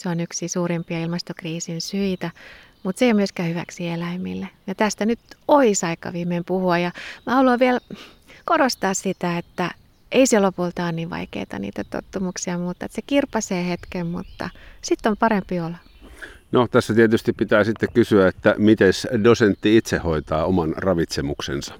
Se 0.00 0.08
on 0.08 0.20
yksi 0.20 0.48
suurimpia 0.48 1.00
ilmastokriisin 1.00 1.80
syitä 1.80 2.30
mutta 2.82 2.98
se 2.98 3.04
ei 3.04 3.10
ole 3.10 3.16
myöskään 3.16 3.48
hyväksi 3.48 3.88
eläimille. 3.88 4.48
Ja 4.66 4.74
tästä 4.74 5.06
nyt 5.06 5.18
olisi 5.48 5.86
aika 5.86 6.12
viimein 6.12 6.44
puhua. 6.44 6.78
Ja 6.78 6.90
mä 7.26 7.34
haluan 7.34 7.58
vielä 7.58 7.80
korostaa 8.44 8.94
sitä, 8.94 9.38
että 9.38 9.70
ei 10.12 10.26
se 10.26 10.40
lopulta 10.40 10.82
ole 10.82 10.92
niin 10.92 11.10
vaikeita 11.10 11.58
niitä 11.58 11.84
tottumuksia, 11.84 12.58
mutta 12.58 12.84
että 12.84 12.94
se 12.96 13.02
kirpasee 13.02 13.68
hetken, 13.68 14.06
mutta 14.06 14.50
sitten 14.82 15.10
on 15.10 15.16
parempi 15.16 15.60
olla. 15.60 15.76
No 16.52 16.68
tässä 16.68 16.94
tietysti 16.94 17.32
pitää 17.32 17.64
sitten 17.64 17.88
kysyä, 17.94 18.28
että 18.28 18.54
miten 18.58 18.92
dosentti 19.24 19.76
itse 19.76 19.98
hoitaa 19.98 20.44
oman 20.44 20.74
ravitsemuksensa? 20.76 21.74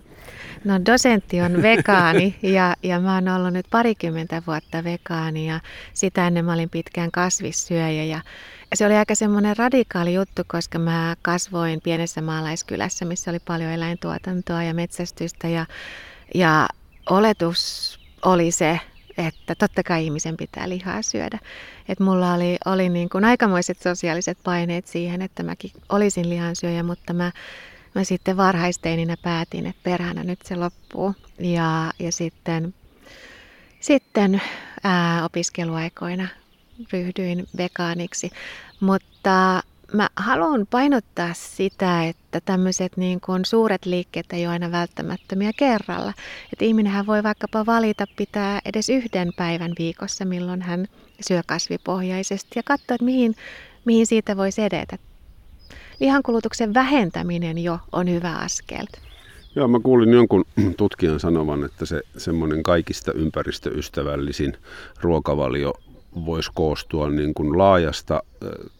No 0.64 0.80
dosentti 0.86 1.40
on 1.40 1.62
vegaani 1.62 2.36
ja, 2.42 2.76
ja 2.82 3.00
mä 3.00 3.14
oon 3.14 3.28
ollut 3.28 3.52
nyt 3.52 3.66
parikymmentä 3.70 4.42
vuotta 4.46 4.84
vegaani 4.84 5.48
ja 5.48 5.60
sitä 5.92 6.26
ennen 6.26 6.44
mä 6.44 6.52
olin 6.52 6.70
pitkään 6.70 7.10
kasvissyöjä 7.10 8.04
ja 8.04 8.20
se 8.74 8.86
oli 8.86 8.94
aika 8.94 9.14
semmoinen 9.14 9.56
radikaali 9.56 10.14
juttu, 10.14 10.42
koska 10.46 10.78
mä 10.78 11.16
kasvoin 11.22 11.80
pienessä 11.80 12.22
maalaiskylässä, 12.22 13.04
missä 13.04 13.30
oli 13.30 13.38
paljon 13.38 13.70
eläintuotantoa 13.70 14.62
ja 14.62 14.74
metsästystä 14.74 15.48
ja, 15.48 15.66
ja 16.34 16.68
oletus 17.10 18.00
oli 18.24 18.50
se, 18.50 18.80
että 19.18 19.54
totta 19.54 19.82
kai 19.82 20.04
ihmisen 20.04 20.36
pitää 20.36 20.68
lihaa 20.68 21.02
syödä. 21.02 21.38
Et 21.88 22.00
mulla 22.00 22.34
oli, 22.34 22.56
oli 22.64 22.88
niin 22.88 23.08
kuin 23.08 23.24
aikamoiset 23.24 23.78
sosiaaliset 23.82 24.38
paineet 24.44 24.86
siihen, 24.86 25.22
että 25.22 25.42
mäkin 25.42 25.70
olisin 25.88 26.30
lihansyöjä, 26.30 26.82
mutta 26.82 27.12
mä, 27.12 27.32
mä 27.94 28.04
sitten 28.04 28.36
varhaisteininä 28.36 29.16
päätin, 29.22 29.66
että 29.66 29.80
perhänä 29.82 30.24
nyt 30.24 30.38
se 30.44 30.56
loppuu. 30.56 31.14
Ja, 31.38 31.92
ja 31.98 32.12
sitten, 32.12 32.74
sitten 33.80 34.42
ää, 34.84 35.24
opiskeluaikoina 35.24 36.28
ryhdyin 36.92 37.46
vegaaniksi. 37.56 38.30
Mutta 38.80 39.62
mä 39.92 40.08
haluan 40.16 40.66
painottaa 40.70 41.34
sitä, 41.34 42.04
että 42.04 42.40
tämmöiset 42.40 42.96
niin 42.96 43.20
kuin 43.20 43.44
suuret 43.44 43.86
liikkeet 43.86 44.32
ei 44.32 44.46
ole 44.46 44.52
aina 44.52 44.72
välttämättömiä 44.72 45.50
kerralla. 45.56 46.12
Että 46.52 46.64
ihminenhän 46.64 47.06
voi 47.06 47.22
vaikkapa 47.22 47.66
valita 47.66 48.06
pitää 48.16 48.60
edes 48.64 48.88
yhden 48.88 49.32
päivän 49.36 49.72
viikossa, 49.78 50.24
milloin 50.24 50.62
hän 50.62 50.86
syö 51.20 51.42
kasvipohjaisesti 51.46 52.50
ja 52.56 52.62
katsoa, 52.62 52.94
että 52.94 53.04
mihin, 53.04 53.34
mihin 53.84 54.06
siitä 54.06 54.36
voisi 54.36 54.62
edetä. 54.62 54.98
Lihankulutuksen 56.00 56.74
vähentäminen 56.74 57.58
jo 57.58 57.78
on 57.92 58.10
hyvä 58.10 58.36
askel. 58.36 58.86
Joo, 59.54 59.68
mä 59.68 59.80
kuulin 59.82 60.12
jonkun 60.12 60.44
tutkijan 60.76 61.20
sanovan, 61.20 61.64
että 61.64 61.86
se 61.86 62.02
semmoinen 62.16 62.62
kaikista 62.62 63.12
ympäristöystävällisin 63.12 64.56
ruokavalio 65.00 65.74
voisi 66.26 66.50
koostua 66.54 67.10
niin 67.10 67.34
kuin 67.34 67.58
laajasta 67.58 68.22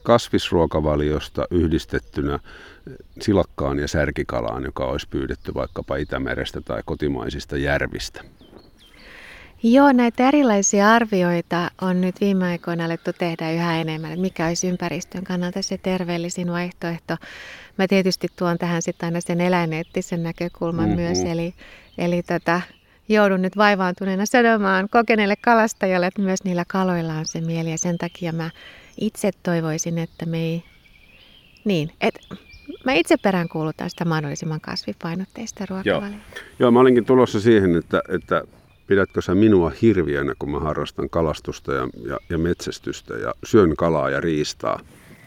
kasvisruokavaliosta 0.03 1.47
yhdistettynä 1.51 2.39
silakkaan 3.21 3.79
ja 3.79 3.89
särkikalaan, 3.89 4.65
joka 4.65 4.87
olisi 4.87 5.09
pyydetty 5.11 5.55
vaikkapa 5.55 5.97
Itämerestä 5.97 6.61
tai 6.61 6.83
kotimaisista 6.85 7.57
järvistä. 7.57 8.25
Joo, 9.63 9.93
näitä 9.93 10.29
erilaisia 10.29 10.93
arvioita 10.93 11.71
on 11.81 12.01
nyt 12.01 12.21
viime 12.21 12.45
aikoina 12.45 12.85
alettu 12.85 13.13
tehdä 13.13 13.51
yhä 13.53 13.81
enemmän, 13.81 14.11
että 14.11 14.21
mikä 14.21 14.47
olisi 14.47 14.69
ympäristön 14.69 15.25
kannalta 15.25 15.63
se 15.63 15.79
terveellisin 15.79 16.53
vaihtoehto. 16.53 17.17
Mä 17.79 17.87
tietysti 17.89 18.29
tuon 18.39 18.59
tähän 18.59 18.83
sitten 18.83 19.07
aina 19.07 19.21
sen 19.21 19.41
eläineettisen 19.41 20.23
näkökulman 20.23 20.85
mm-hmm. 20.85 21.01
myös, 21.01 21.19
eli, 21.19 21.55
eli 21.99 22.23
tota, 22.23 22.61
joudun 23.09 23.43
nyt 23.43 23.57
vaivaantuneena 23.57 24.27
sanomaan 24.27 24.89
kokeneelle 24.89 25.37
kalastajalle, 25.37 26.07
että 26.07 26.23
myös 26.23 26.45
niillä 26.45 26.65
kaloilla 26.69 27.15
on 27.15 27.27
se 27.27 27.41
mieli 27.41 27.71
ja 27.71 27.79
sen 27.79 27.99
takia 27.99 28.33
mä 28.33 28.51
itse 29.01 29.31
toivoisin, 29.43 29.99
että 29.99 30.27
me 30.27 30.39
ei, 30.39 30.63
niin, 31.65 31.91
että 32.01 32.21
mä 32.85 32.93
itse 32.93 33.17
peräänkuulutan 33.17 33.91
sitä 33.91 34.05
mahdollisimman 34.05 34.61
kasvipainotteista 34.61 35.67
ruokavaliota. 35.71 36.17
Joo. 36.37 36.45
Joo, 36.59 36.71
mä 36.71 36.81
olinkin 36.81 37.05
tulossa 37.05 37.41
siihen, 37.41 37.77
että, 37.77 38.03
että 38.09 38.43
pidätkö 38.91 39.23
sä 39.23 39.35
minua 39.35 39.73
hirviönä, 39.83 40.35
kun 40.39 40.51
mä 40.51 40.59
harrastan 40.61 41.11
kalastusta 41.11 41.73
ja, 41.73 41.89
ja, 42.07 42.19
ja 42.31 42.39
metsästystä 42.39 43.15
ja 43.15 43.35
syön 43.45 43.77
kalaa 43.77 44.11
ja 44.11 44.21
riistaa? 44.21 44.81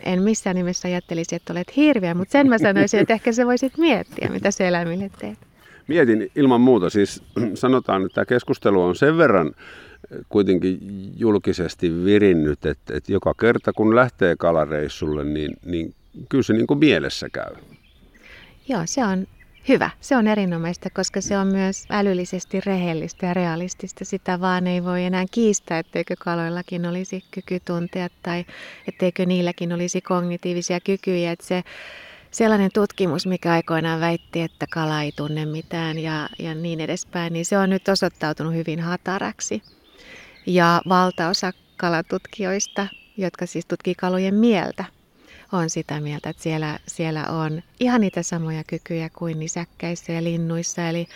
En 0.06 0.22
missään 0.22 0.56
nimessä 0.56 0.88
ajattelisi, 0.88 1.36
että 1.36 1.54
olet 1.54 1.76
hirviö, 1.76 2.14
mutta 2.14 2.32
sen 2.32 2.50
mä 2.50 2.58
sanoisin, 2.58 3.00
että 3.00 3.14
ehkä 3.14 3.32
sä 3.32 3.46
voisit 3.46 3.78
miettiä, 3.78 4.30
mitä 4.30 4.52
se 4.52 4.68
eläimille 4.68 5.10
teet. 5.20 5.38
Mietin 5.88 6.32
ilman 6.36 6.62
muuta, 6.62 6.90
siis 6.90 7.24
sanotaan, 7.54 8.06
että 8.06 8.16
tämä 8.16 8.26
keskustelu 8.26 8.84
on 8.84 8.96
sen 8.96 9.18
verran 9.18 9.52
kuitenkin 10.30 10.80
julkisesti 11.18 12.06
virinnyt, 12.06 12.66
että, 12.66 12.98
että 12.98 13.12
joka 13.12 13.34
kerta 13.34 13.74
kun 13.74 13.96
lähtee 13.96 14.36
kalareissulle, 14.36 15.24
niin, 15.24 15.58
niin 15.66 15.94
kyllä 16.30 16.44
se 16.44 16.54
niin 16.54 16.68
kuin 16.68 16.80
mielessä 16.80 17.30
käy. 17.30 17.56
Joo, 18.68 18.82
se 18.86 19.06
on 19.06 19.28
hyvä. 19.68 19.90
Se 20.02 20.18
on 20.18 20.28
erinomaista, 20.28 20.90
koska 20.90 21.22
se 21.22 21.38
on 21.38 21.48
myös 21.48 21.86
älyllisesti 21.90 22.62
rehellistä 22.62 23.26
ja 23.26 23.34
realistista. 23.34 24.06
Sitä 24.06 24.40
vaan 24.40 24.68
ei 24.68 24.84
voi 24.84 25.04
enää 25.04 25.26
kiistää, 25.32 25.80
etteikö 25.80 26.16
kaloillakin 26.20 26.86
olisi 26.86 27.24
kyky 27.32 27.60
tuntea 27.60 28.08
tai 28.24 28.46
etteikö 28.88 29.26
niilläkin 29.26 29.74
olisi 29.74 30.02
kognitiivisia 30.02 30.80
kykyjä. 30.80 31.32
Että 31.32 31.46
se 31.46 31.64
sellainen 32.32 32.72
tutkimus, 32.74 33.28
mikä 33.28 33.52
aikoinaan 33.52 34.00
väitti, 34.00 34.42
että 34.42 34.66
kala 34.74 35.02
ei 35.02 35.12
tunne 35.12 35.46
mitään 35.46 36.00
ja, 36.00 36.30
ja 36.40 36.56
niin 36.56 36.80
edespäin, 36.80 37.34
niin 37.34 37.46
se 37.46 37.58
on 37.58 37.70
nyt 37.70 37.88
osoittautunut 37.88 38.54
hyvin 38.54 38.80
hataraksi. 38.80 39.62
Ja 40.46 40.82
valtaosa 40.90 41.52
kalatutkijoista, 41.78 42.88
jotka 43.18 43.46
siis 43.46 43.66
tutkii 43.66 43.96
kalojen 43.96 44.36
mieltä, 44.36 44.86
on 45.54 45.70
sitä 45.70 46.00
mieltä, 46.00 46.30
että 46.30 46.44
siellä, 46.44 46.80
siellä 46.88 47.26
on 47.28 47.62
ihan 47.80 48.02
niitä 48.02 48.24
samoja 48.24 48.64
kykyjä 48.64 49.10
kuin 49.10 49.40
nisäkkäissä 49.40 50.14
ja 50.14 50.24
linnuissa. 50.24 50.90
Eli 50.90 51.08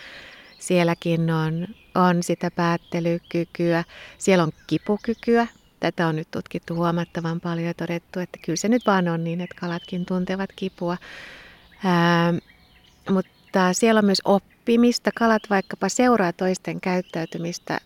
sielläkin 0.58 1.30
on, 1.30 1.66
on 1.94 2.22
sitä 2.22 2.50
päättelykykyä, 2.50 3.84
siellä 4.18 4.42
on 4.42 4.52
kipukykyä, 4.66 5.46
Tätä 5.80 6.06
on 6.06 6.16
nyt 6.16 6.30
tutkittu 6.30 6.74
huomattavan 6.74 7.40
paljon 7.40 7.66
ja 7.66 7.74
todettu, 7.74 8.20
että 8.20 8.38
kyllä 8.44 8.56
se 8.56 8.68
nyt 8.68 8.86
vaan 8.86 9.08
on 9.08 9.24
niin, 9.24 9.40
että 9.40 9.56
kalatkin 9.60 10.06
tuntevat 10.06 10.50
kipua. 10.56 10.96
Ää, 11.84 12.34
mutta 13.10 13.72
siellä 13.72 13.98
on 13.98 14.04
myös 14.04 14.22
oppimista. 14.24 15.10
Kalat 15.14 15.42
vaikkapa 15.50 15.88
seuraa 15.88 16.32
toisten 16.32 16.80
käyttäytymistä 16.80 17.80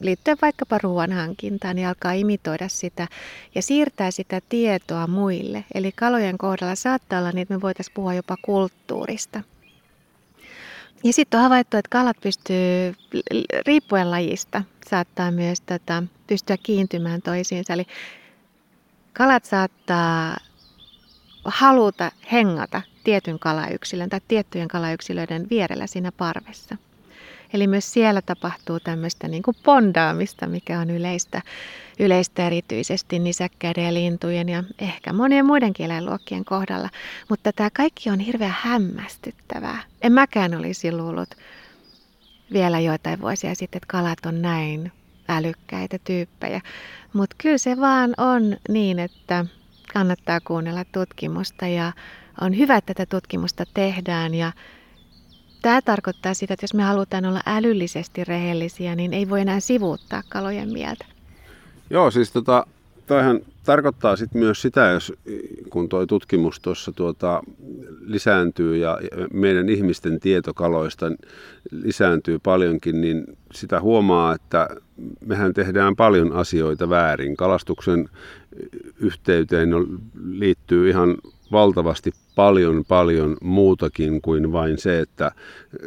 liittyen 0.00 0.38
vaikkapa 0.42 0.78
ruoan 0.78 1.12
hankintaan, 1.12 1.76
niin 1.76 1.88
alkaa 1.88 2.12
imitoida 2.12 2.68
sitä 2.68 3.08
ja 3.54 3.62
siirtää 3.62 4.10
sitä 4.10 4.40
tietoa 4.48 5.06
muille. 5.06 5.64
Eli 5.74 5.92
kalojen 5.92 6.38
kohdalla 6.38 6.74
saattaa 6.74 7.18
olla 7.18 7.32
niin, 7.32 7.42
että 7.42 7.54
me 7.54 7.60
voitaisiin 7.60 7.94
puhua 7.94 8.14
jopa 8.14 8.36
kulttuurista. 8.42 9.40
Ja 11.04 11.12
sitten 11.12 11.38
on 11.38 11.44
havaittu, 11.44 11.76
että 11.76 11.88
kalat 11.88 12.16
pystyy, 12.20 12.94
riippuen 13.66 14.10
lajista, 14.10 14.62
saattaa 14.90 15.30
myös 15.30 15.60
tätä, 15.60 16.02
pystyä 16.26 16.56
kiintymään 16.62 17.22
toisiinsa. 17.22 17.72
Eli 17.72 17.86
kalat 19.12 19.44
saattaa 19.44 20.36
haluta 21.44 22.12
hengata 22.32 22.82
tietyn 23.04 23.38
kalayksilön 23.38 24.08
tai 24.08 24.20
tiettyjen 24.28 24.68
kalayksilöiden 24.68 25.46
vierellä 25.50 25.86
siinä 25.86 26.12
parvessa. 26.12 26.76
Eli 27.52 27.66
myös 27.66 27.92
siellä 27.92 28.22
tapahtuu 28.22 28.80
tämmöistä 28.80 29.28
niin 29.28 29.42
kuin 29.42 29.56
pondaamista, 29.62 30.46
mikä 30.46 30.80
on 30.80 30.90
yleistä, 30.90 31.42
yleistä 31.98 32.46
erityisesti 32.46 33.18
nisäkkäiden 33.18 33.84
ja 33.84 33.94
lintujen 33.94 34.48
ja 34.48 34.64
ehkä 34.78 35.12
monien 35.12 35.46
muidenkin 35.46 35.86
eläinluokkien 35.86 36.44
kohdalla. 36.44 36.88
Mutta 37.28 37.52
tämä 37.52 37.70
kaikki 37.76 38.10
on 38.10 38.18
hirveän 38.18 38.56
hämmästyttävää. 38.60 39.82
En 40.02 40.12
mäkään 40.12 40.54
olisi 40.54 40.92
luullut 40.92 41.30
vielä 42.52 42.80
joitain 42.80 43.20
vuosia 43.20 43.54
sitten, 43.54 43.78
että 43.78 43.86
kalat 43.90 44.26
on 44.26 44.42
näin 44.42 44.92
älykkäitä 45.28 45.98
tyyppejä. 46.04 46.60
Mutta 47.12 47.36
kyllä 47.38 47.58
se 47.58 47.76
vaan 47.80 48.14
on 48.18 48.56
niin, 48.68 48.98
että 48.98 49.44
kannattaa 49.92 50.40
kuunnella 50.40 50.84
tutkimusta 50.84 51.66
ja 51.66 51.92
on 52.40 52.58
hyvä, 52.58 52.76
että 52.76 52.94
tätä 52.94 53.16
tutkimusta 53.16 53.64
tehdään 53.74 54.34
ja 54.34 54.52
Tämä 55.66 55.82
tarkoittaa 55.82 56.34
sitä, 56.34 56.54
että 56.54 56.64
jos 56.64 56.74
me 56.74 56.82
halutaan 56.82 57.24
olla 57.24 57.40
älyllisesti 57.46 58.24
rehellisiä, 58.24 58.94
niin 58.94 59.12
ei 59.12 59.28
voi 59.28 59.40
enää 59.40 59.60
sivuuttaa 59.60 60.22
kalojen 60.28 60.72
mieltä. 60.72 61.06
Joo, 61.90 62.10
siis 62.10 62.32
tota, 62.32 62.66
toihan 63.06 63.40
tarkoittaa 63.64 64.16
sit 64.16 64.34
myös 64.34 64.62
sitä, 64.62 64.86
jos 64.86 65.12
kun 65.70 65.88
tuo 65.88 66.06
tutkimus 66.06 66.60
tuossa 66.60 66.92
tuota, 66.92 67.42
lisääntyy 68.00 68.76
ja 68.76 68.98
meidän 69.32 69.68
ihmisten 69.68 70.20
tieto 70.20 70.54
kaloista 70.54 71.06
lisääntyy 71.70 72.38
paljonkin, 72.38 73.00
niin 73.00 73.24
sitä 73.54 73.80
huomaa, 73.80 74.34
että 74.34 74.68
mehän 75.26 75.54
tehdään 75.54 75.96
paljon 75.96 76.32
asioita 76.32 76.88
väärin. 76.88 77.36
Kalastuksen 77.36 78.08
yhteyteen 79.00 79.70
liittyy 80.30 80.90
ihan 80.90 81.16
valtavasti 81.52 82.12
paljon 82.34 82.84
paljon 82.88 83.36
muutakin 83.42 84.22
kuin 84.22 84.52
vain 84.52 84.78
se, 84.78 85.00
että 85.00 85.32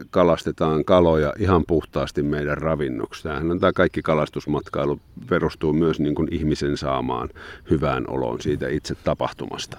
kalastetaan 0.09 0.85
kaloja 0.85 1.33
ihan 1.39 1.63
puhtaasti 1.67 2.23
meidän 2.23 2.57
ravinnoksi. 2.57 3.23
Tämähän 3.23 3.51
on 3.51 3.59
tämä 3.59 3.73
kaikki 3.73 4.01
kalastusmatkailu 4.01 4.99
perustuu 5.29 5.73
myös 5.73 5.99
niin 5.99 6.15
kuin 6.15 6.27
ihmisen 6.31 6.77
saamaan 6.77 7.29
hyvään 7.69 8.09
oloon 8.09 8.41
siitä 8.41 8.69
itse 8.69 8.95
tapahtumasta. 8.95 9.77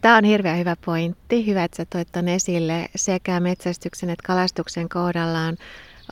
Tämä 0.00 0.16
on 0.16 0.24
hirveän 0.24 0.58
hyvä 0.58 0.76
pointti. 0.84 1.46
Hyvä, 1.46 1.64
että 1.64 1.76
sä 1.76 1.84
toit 1.84 2.08
ton 2.12 2.28
esille. 2.28 2.88
Sekä 2.96 3.40
metsästyksen 3.40 4.10
että 4.10 4.26
kalastuksen 4.26 4.88
kohdallaan 4.88 5.56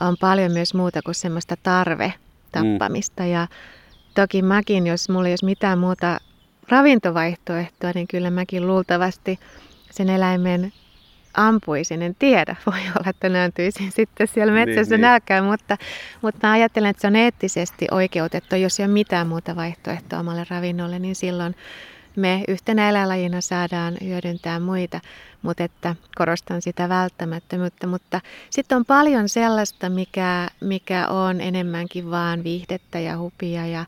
on 0.01 0.15
paljon 0.19 0.51
myös 0.51 0.73
muuta 0.73 1.01
kuin 1.01 1.15
semmoista 1.15 1.55
tarve 1.63 2.13
tappamista. 2.51 3.23
Mm. 3.23 3.29
Ja 3.29 3.47
toki 4.15 4.41
mäkin, 4.41 4.87
jos 4.87 5.09
mulla 5.09 5.27
ei 5.27 5.31
olisi 5.31 5.45
mitään 5.45 5.79
muuta 5.79 6.19
ravintovaihtoehtoa, 6.69 7.91
niin 7.95 8.07
kyllä 8.07 8.31
mäkin 8.31 8.67
luultavasti 8.67 9.39
sen 9.91 10.09
eläimen 10.09 10.73
ampuisin, 11.33 12.01
en 12.01 12.15
tiedä. 12.19 12.55
Voi 12.71 12.79
olla, 12.95 13.09
että 13.09 13.29
nääntyisin 13.29 13.91
sitten 13.91 14.27
siellä 14.27 14.53
niin, 14.53 14.67
metsässä 14.67 14.95
niin, 14.95 15.01
nälkään, 15.01 15.43
niin. 15.43 15.51
mutta, 15.51 15.77
mutta 16.21 16.51
ajattelen, 16.51 16.89
että 16.89 17.01
se 17.01 17.07
on 17.07 17.15
eettisesti 17.15 17.87
oikeutettu. 17.91 18.55
Jos 18.55 18.79
ei 18.79 18.85
ole 18.85 18.93
mitään 18.93 19.27
muuta 19.27 19.55
vaihtoehtoa 19.55 20.19
omalle 20.19 20.45
ravinnolle, 20.49 20.99
niin 20.99 21.15
silloin 21.15 21.55
me 22.15 22.43
yhtenä 22.47 22.89
eläinlajina 22.89 23.41
saadaan 23.41 23.97
hyödyntää 24.03 24.59
muita, 24.59 24.99
mutta 25.41 25.63
että 25.63 25.95
korostan 26.15 26.61
sitä 26.61 26.89
välttämättömyyttä. 26.89 27.87
Mutta 27.87 28.21
sitten 28.49 28.75
on 28.75 28.85
paljon 28.85 29.29
sellaista, 29.29 29.89
mikä, 29.89 30.47
mikä 30.61 31.07
on 31.07 31.41
enemmänkin 31.41 32.11
vaan 32.11 32.43
viihdettä 32.43 32.99
ja 32.99 33.17
hupia 33.17 33.67
ja 33.67 33.85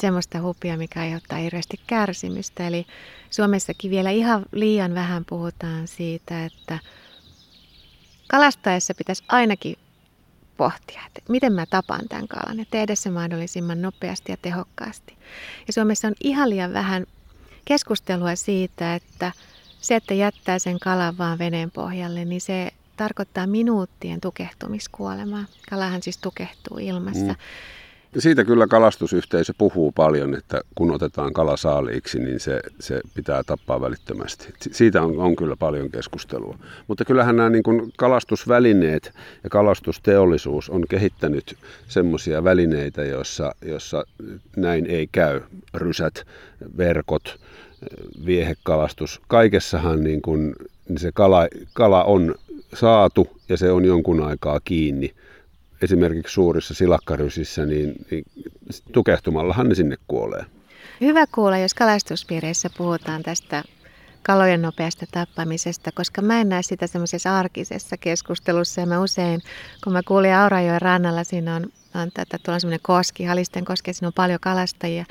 semmoista 0.00 0.40
hupia, 0.40 0.76
mikä 0.76 1.00
aiheuttaa 1.00 1.38
hirveästi 1.38 1.80
kärsimystä. 1.86 2.66
Eli 2.66 2.86
Suomessakin 3.30 3.90
vielä 3.90 4.10
ihan 4.10 4.46
liian 4.52 4.94
vähän 4.94 5.24
puhutaan 5.24 5.88
siitä, 5.88 6.44
että 6.44 6.78
kalastaessa 8.28 8.94
pitäisi 8.94 9.24
ainakin 9.28 9.76
pohtia, 10.56 11.00
että 11.06 11.20
miten 11.28 11.52
mä 11.52 11.66
tapan 11.66 12.08
tämän 12.08 12.28
kalan 12.28 12.58
ja 12.58 12.64
tehdä 12.70 12.94
se 12.94 13.10
mahdollisimman 13.10 13.82
nopeasti 13.82 14.32
ja 14.32 14.36
tehokkaasti. 14.42 15.16
Ja 15.66 15.72
Suomessa 15.72 16.08
on 16.08 16.14
ihan 16.20 16.50
liian 16.50 16.72
vähän 16.72 17.06
keskustelua 17.64 18.36
siitä, 18.36 18.94
että 18.94 19.32
se, 19.80 19.96
että 19.96 20.14
jättää 20.14 20.58
sen 20.58 20.80
kalan 20.80 21.18
vaan 21.18 21.38
veneen 21.38 21.70
pohjalle, 21.70 22.24
niin 22.24 22.40
se 22.40 22.70
tarkoittaa 22.96 23.46
minuuttien 23.46 24.20
tukehtumiskuolemaa. 24.20 25.44
Kalahan 25.70 26.02
siis 26.02 26.18
tukehtuu 26.18 26.78
ilmassa. 26.78 27.24
Mm. 27.24 27.36
Siitä 28.18 28.44
kyllä 28.44 28.66
kalastusyhteisö 28.66 29.52
puhuu 29.58 29.92
paljon, 29.92 30.34
että 30.34 30.60
kun 30.74 30.90
otetaan 30.90 31.32
kala 31.32 31.56
saaliiksi, 31.56 32.18
niin 32.18 32.40
se, 32.40 32.60
se 32.80 33.00
pitää 33.14 33.42
tappaa 33.42 33.80
välittömästi. 33.80 34.54
Siitä 34.72 35.02
on, 35.02 35.18
on 35.18 35.36
kyllä 35.36 35.56
paljon 35.56 35.90
keskustelua. 35.90 36.58
Mutta 36.86 37.04
kyllähän 37.04 37.36
nämä 37.36 37.50
niin 37.50 37.62
kuin 37.62 37.92
kalastusvälineet 37.96 39.12
ja 39.44 39.50
kalastusteollisuus 39.50 40.70
on 40.70 40.84
kehittänyt 40.88 41.56
semmoisia 41.88 42.44
välineitä, 42.44 43.04
joissa, 43.04 43.54
joissa 43.64 44.04
näin 44.56 44.86
ei 44.86 45.08
käy. 45.12 45.40
Rysät, 45.74 46.26
verkot, 46.76 47.40
viehekalastus, 48.26 49.20
kaikessahan 49.28 50.04
niin 50.04 50.22
kuin, 50.22 50.54
niin 50.88 50.98
se 50.98 51.10
kala, 51.14 51.48
kala 51.72 52.04
on 52.04 52.34
saatu 52.74 53.28
ja 53.48 53.56
se 53.56 53.72
on 53.72 53.84
jonkun 53.84 54.24
aikaa 54.24 54.60
kiinni 54.64 55.14
esimerkiksi 55.82 56.34
suurissa 56.34 56.74
silakkarysissä, 56.74 57.66
niin, 57.66 57.94
niin 58.10 58.24
tukehtumallahan 58.92 59.68
ne 59.68 59.74
sinne 59.74 59.96
kuolee. 60.08 60.44
Hyvä 61.00 61.24
kuulla, 61.34 61.58
jos 61.58 61.74
kalastuspiireissä 61.74 62.70
puhutaan 62.78 63.22
tästä 63.22 63.64
kalojen 64.22 64.62
nopeasta 64.62 65.06
tappamisesta, 65.10 65.90
koska 65.94 66.22
mä 66.22 66.40
en 66.40 66.48
näe 66.48 66.62
sitä 66.62 66.86
semmoisessa 66.86 67.38
arkisessa 67.38 67.96
keskustelussa. 67.96 68.80
Ja 68.80 68.86
mä 68.86 69.00
usein, 69.00 69.40
kun 69.84 69.92
mä 69.92 70.00
kuulin 70.08 70.34
Aurajoen 70.34 70.82
rannalla, 70.82 71.24
siinä 71.24 71.56
on, 71.56 71.66
on 71.94 72.10
tätä, 72.14 72.38
tuolla 72.42 72.60
semmoinen 72.60 72.80
koski, 72.82 73.24
Halisten 73.24 73.64
koski, 73.64 73.92
siinä 73.92 74.06
on 74.06 74.12
paljon 74.12 74.40
kalastajia. 74.40 75.04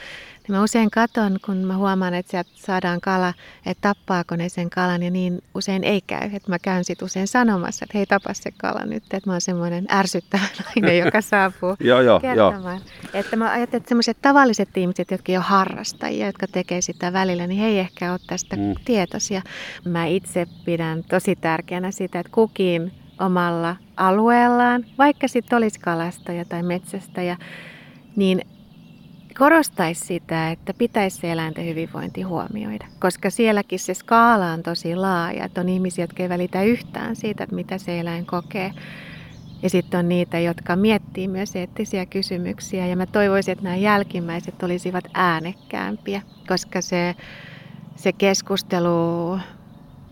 Niin 0.48 0.56
mä 0.58 0.64
usein 0.64 0.92
katon, 0.92 1.38
kun 1.46 1.58
mä 1.58 1.78
huomaan, 1.78 2.14
että 2.14 2.32
sieltä 2.32 2.50
saadaan 2.56 3.02
kala, 3.02 3.34
että 3.66 3.82
tappaako 3.82 4.36
ne 4.36 4.50
sen 4.50 4.70
kalan 4.70 5.04
ja 5.04 5.12
niin 5.12 5.44
usein 5.56 5.84
ei 5.84 6.02
käy. 6.08 6.30
Että 6.34 6.52
mä 6.52 6.60
käyn 6.60 6.84
sitten 6.84 7.06
usein 7.06 7.28
sanomassa, 7.28 7.86
että 7.86 7.98
hei 7.98 8.06
tapa 8.06 8.34
se 8.34 8.52
kala 8.52 8.86
nyt, 8.86 9.04
että 9.04 9.30
mä 9.30 9.34
oon 9.34 9.42
semmoinen 9.42 9.86
ärsyttävä 9.92 10.44
nainen, 10.66 10.98
joka 10.98 11.22
saapuu 11.22 11.76
joo, 11.80 12.02
joo, 12.02 12.20
kertomaan. 12.20 12.82
Jo. 13.04 13.20
Että 13.20 13.36
mä 13.36 13.52
ajattelen, 13.52 13.82
että 13.82 13.90
semmoiset 13.90 14.18
tavalliset 14.22 14.78
ihmiset, 14.78 15.12
jotka 15.12 15.32
jo 15.32 15.42
harrastajia, 15.42 16.26
jotka 16.26 16.48
tekee 16.48 16.82
sitä 16.82 17.14
välillä, 17.14 17.48
niin 17.48 17.60
he 17.60 17.68
ei 17.68 17.80
ehkä 17.80 18.12
ole 18.12 18.20
tästä 18.28 18.56
mm. 18.56 18.76
tietoisia. 18.86 19.42
Mä 19.86 20.06
itse 20.06 20.48
pidän 20.66 21.04
tosi 21.04 21.36
tärkeänä 21.36 21.92
sitä, 21.92 22.20
että 22.20 22.32
kukin 22.32 22.92
omalla 23.20 23.76
alueellaan, 23.98 24.86
vaikka 24.98 25.28
sitten 25.28 25.58
olisi 25.58 25.80
kalastaja 25.80 26.46
tai 26.46 26.64
metsästäjä, 26.64 27.38
niin 28.16 28.42
korostaisi 29.38 30.06
sitä, 30.06 30.52
että 30.52 30.74
pitäisi 30.74 31.18
se 31.18 31.32
eläinten 31.32 31.66
hyvinvointi 31.66 32.22
huomioida, 32.22 32.88
koska 33.00 33.30
sielläkin 33.30 33.80
se 33.80 33.94
skaala 33.94 34.46
on 34.46 34.64
tosi 34.64 34.96
laaja, 34.96 35.46
että 35.46 35.62
on 35.62 35.70
ihmisiä, 35.70 36.04
jotka 36.04 36.24
ei 36.24 36.30
välitä 36.30 36.64
yhtään 36.64 37.16
siitä, 37.16 37.44
että 37.44 37.56
mitä 37.56 37.78
se 37.78 38.00
eläin 38.00 38.26
kokee. 38.26 38.72
Ja 39.64 39.70
sitten 39.70 40.00
on 40.00 40.10
niitä, 40.10 40.40
jotka 40.40 40.76
miettii 40.76 41.28
myös 41.28 41.56
eettisiä 41.56 42.06
kysymyksiä. 42.06 42.88
Ja 42.88 42.96
mä 42.96 43.06
toivoisin, 43.06 43.52
että 43.52 43.64
nämä 43.64 43.76
jälkimmäiset 43.76 44.64
olisivat 44.64 45.06
äänekkäämpiä, 45.14 46.22
koska 46.48 46.82
se, 46.82 47.16
se 47.96 48.12
keskustelu 48.12 49.40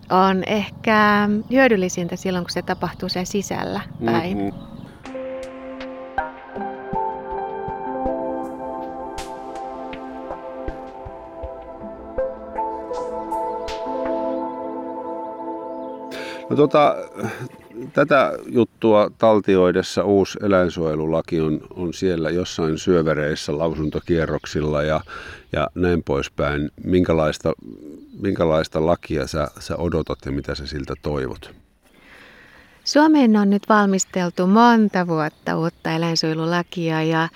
on 0.09 0.43
ehkä 0.47 1.29
hyödyllisintä 1.51 2.15
silloin, 2.15 2.45
kun 2.45 2.51
se 2.51 2.61
tapahtuu 2.61 3.09
siellä 3.09 3.25
sisällä 3.25 3.81
päin. 4.05 4.37
Mm-hmm. 4.37 4.75
No 16.49 16.55
tota, 16.55 16.95
tätä 17.93 18.31
juttua 18.47 19.11
taltioidessa 19.17 20.03
uusi 20.03 20.39
eläinsuojelulaki 20.43 21.41
on, 21.41 21.61
on 21.69 21.93
siellä 21.93 22.29
jossain 22.29 22.77
syövereissä 22.77 23.57
lausuntokierroksilla 23.57 24.83
ja, 24.83 25.01
ja 25.51 25.67
näin 25.75 26.03
poispäin. 26.03 26.71
Minkälaista, 26.83 27.53
minkälaista 28.21 28.85
lakia 28.85 29.27
sä, 29.27 29.47
sä 29.59 29.75
odotat 29.77 30.19
ja 30.25 30.31
mitä 30.31 30.55
sä 30.55 30.67
siltä 30.67 30.93
toivot? 31.01 31.51
Suomeen 32.83 33.37
on 33.37 33.49
nyt 33.49 33.63
valmisteltu 33.69 34.47
monta 34.47 35.07
vuotta 35.07 35.57
uutta 35.57 35.91
eläinsuojelulakia 35.91 37.03
ja, 37.03 37.29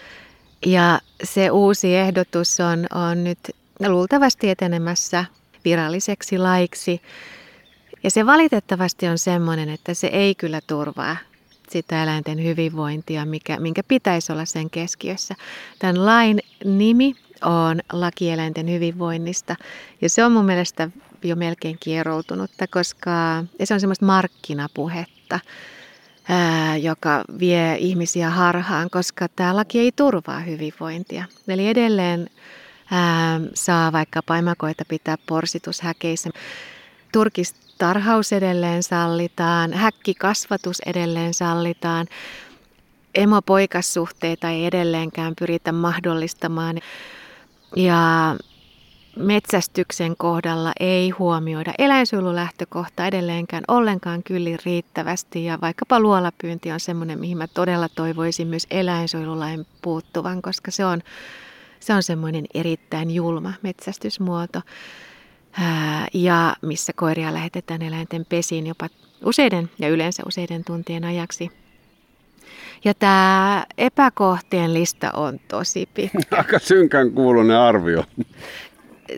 ja 0.65 0.99
se 1.23 1.51
uusi 1.51 1.95
ehdotus 1.95 2.59
on, 2.59 2.85
on 3.09 3.23
nyt 3.23 3.39
luultavasti 3.87 4.49
etenemässä 4.49 5.25
viralliseksi 5.65 6.37
laiksi. 6.37 7.01
Ja 8.03 8.11
se 8.11 8.25
valitettavasti 8.25 9.07
on 9.07 9.17
semmoinen, 9.17 9.69
että 9.69 9.93
se 9.93 10.07
ei 10.07 10.35
kyllä 10.35 10.61
turvaa 10.67 11.17
sitä 11.69 12.03
eläinten 12.03 12.43
hyvinvointia, 12.43 13.25
mikä, 13.25 13.59
minkä 13.59 13.83
pitäisi 13.87 14.31
olla 14.31 14.45
sen 14.45 14.69
keskiössä. 14.69 15.35
Tämän 15.79 16.05
lain 16.05 16.39
nimi 16.65 17.15
on 17.41 17.79
laki 17.91 18.29
eläinten 18.29 18.69
hyvinvoinnista 18.69 19.55
ja 20.01 20.09
se 20.09 20.25
on 20.25 20.31
mun 20.31 20.45
mielestä 20.45 20.89
jo 21.23 21.35
melkein 21.35 21.77
kieroutunutta, 21.79 22.67
koska 22.67 23.43
se 23.63 23.73
on 23.73 23.79
semmoista 23.79 24.05
markkinapuhetta, 24.05 25.39
ää, 26.29 26.77
joka 26.77 27.23
vie 27.39 27.75
ihmisiä 27.79 28.29
harhaan, 28.29 28.89
koska 28.89 29.27
tämä 29.35 29.55
laki 29.55 29.79
ei 29.79 29.91
turvaa 29.91 30.39
hyvinvointia. 30.39 31.25
Eli 31.47 31.67
edelleen 31.67 32.29
ää, 32.91 33.39
saa 33.53 33.91
vaikka 33.91 34.21
paimakoita 34.23 34.83
pitää 34.87 35.15
porsitushäkeissä. 35.27 36.29
Turkistarhaus 37.79 38.33
edelleen 38.33 38.83
sallitaan, 38.83 39.73
häkkikasvatus 39.73 40.79
edelleen 40.85 41.33
sallitaan. 41.33 42.07
Emo-poikassuhteita 43.15 44.49
ei 44.49 44.65
edelleenkään 44.65 45.33
pyritä 45.39 45.71
mahdollistamaan. 45.71 46.79
Ja 47.75 48.35
metsästyksen 49.15 50.15
kohdalla 50.17 50.71
ei 50.79 51.09
huomioida 51.09 51.73
eläinsuojelulähtökohta 51.77 53.05
edelleenkään 53.05 53.63
ollenkaan 53.67 54.23
kyllin 54.23 54.59
riittävästi 54.65 55.45
ja 55.45 55.57
vaikkapa 55.61 55.99
luolapyynti 55.99 56.71
on 56.71 56.79
semmoinen, 56.79 57.19
mihin 57.19 57.37
mä 57.37 57.47
todella 57.47 57.89
toivoisin 57.89 58.47
myös 58.47 58.67
eläinsuojelulain 58.71 59.67
puuttuvan, 59.81 60.41
koska 60.41 60.71
se 60.71 60.85
on, 60.85 61.01
se 61.79 61.93
on 61.93 62.03
semmoinen 62.03 62.45
erittäin 62.53 63.11
julma 63.11 63.53
metsästysmuoto 63.61 64.61
ja 66.13 66.55
missä 66.61 66.93
koiria 66.95 67.33
lähetetään 67.33 67.81
eläinten 67.81 68.25
pesiin 68.29 68.67
jopa 68.67 68.89
useiden 69.25 69.69
ja 69.79 69.89
yleensä 69.89 70.23
useiden 70.25 70.63
tuntien 70.63 71.03
ajaksi. 71.03 71.51
Ja 72.85 72.93
tämä 72.93 73.65
epäkohtien 73.77 74.73
lista 74.73 75.11
on 75.11 75.39
tosi 75.47 75.89
pitkä. 75.93 76.19
Aika 76.37 76.59
synkän 76.59 77.11
kuulunen 77.11 77.57
arvio 77.57 78.03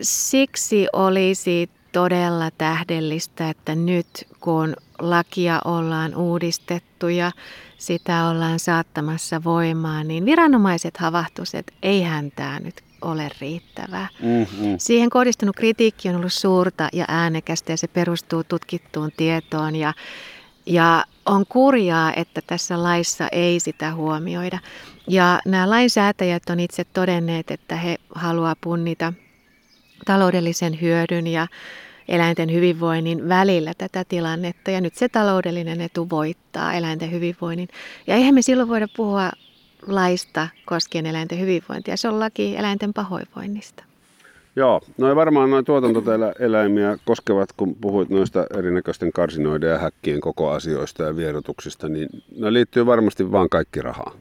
siksi 0.02 0.86
olisi 0.92 1.70
todella 1.92 2.50
tähdellistä, 2.58 3.50
että 3.50 3.74
nyt 3.74 4.06
kun 4.40 4.76
lakia 4.98 5.60
ollaan 5.64 6.14
uudistettu 6.14 7.08
ja 7.08 7.32
sitä 7.78 8.28
ollaan 8.28 8.58
saattamassa 8.58 9.44
voimaan, 9.44 10.08
niin 10.08 10.24
viranomaiset 10.24 10.96
havahtuisivat, 10.96 11.60
että 11.68 11.72
eihän 11.82 12.32
tämä 12.36 12.60
nyt 12.60 12.82
ole 13.02 13.30
riittävää. 13.40 14.08
Mm-hmm. 14.20 14.74
Siihen 14.78 15.10
kohdistunut 15.10 15.56
kritiikki 15.56 16.08
on 16.08 16.16
ollut 16.16 16.32
suurta 16.32 16.88
ja 16.92 17.04
äänekästä 17.08 17.72
ja 17.72 17.76
se 17.76 17.88
perustuu 17.88 18.44
tutkittuun 18.44 19.10
tietoon 19.16 19.76
ja, 19.76 19.94
ja 20.66 21.04
on 21.26 21.46
kurjaa, 21.48 22.12
että 22.14 22.40
tässä 22.46 22.82
laissa 22.82 23.28
ei 23.32 23.60
sitä 23.60 23.94
huomioida. 23.94 24.58
Ja 25.08 25.40
nämä 25.46 25.70
lainsäätäjät 25.70 26.50
on 26.50 26.60
itse 26.60 26.84
todenneet, 26.84 27.50
että 27.50 27.76
he 27.76 27.96
haluaa 28.14 28.56
punnita 28.60 29.12
taloudellisen 30.06 30.80
hyödyn 30.80 31.26
ja 31.26 31.46
eläinten 32.08 32.52
hyvinvoinnin 32.52 33.28
välillä 33.28 33.72
tätä 33.78 34.04
tilannetta. 34.04 34.70
Ja 34.70 34.80
nyt 34.80 34.94
se 34.94 35.08
taloudellinen 35.08 35.80
etu 35.80 36.10
voittaa 36.10 36.72
eläinten 36.74 37.10
hyvinvoinnin. 37.10 37.68
Ja 38.06 38.14
eihän 38.14 38.34
me 38.34 38.42
silloin 38.42 38.68
voida 38.68 38.88
puhua 38.96 39.30
laista 39.86 40.48
koskien 40.64 41.06
eläinten 41.06 41.40
hyvinvointia. 41.40 41.96
Se 41.96 42.08
on 42.08 42.20
laki 42.20 42.56
eläinten 42.56 42.92
pahoinvoinnista. 42.92 43.84
Joo, 44.56 44.80
no 44.98 45.16
varmaan 45.16 45.50
noin 45.50 45.64
tuotantoeläimiä 45.64 46.98
koskevat, 47.04 47.52
kun 47.52 47.74
puhuit 47.74 48.08
noista 48.08 48.46
erinäköisten 48.58 49.12
karsinoiden 49.12 49.70
ja 49.70 49.78
häkkien 49.78 50.20
koko 50.20 50.50
asioista 50.50 51.02
ja 51.02 51.16
vierotuksista, 51.16 51.88
niin 51.88 52.08
ne 52.36 52.52
liittyy 52.52 52.86
varmasti 52.86 53.32
vaan 53.32 53.48
kaikki 53.48 53.82
rahaan. 53.82 54.12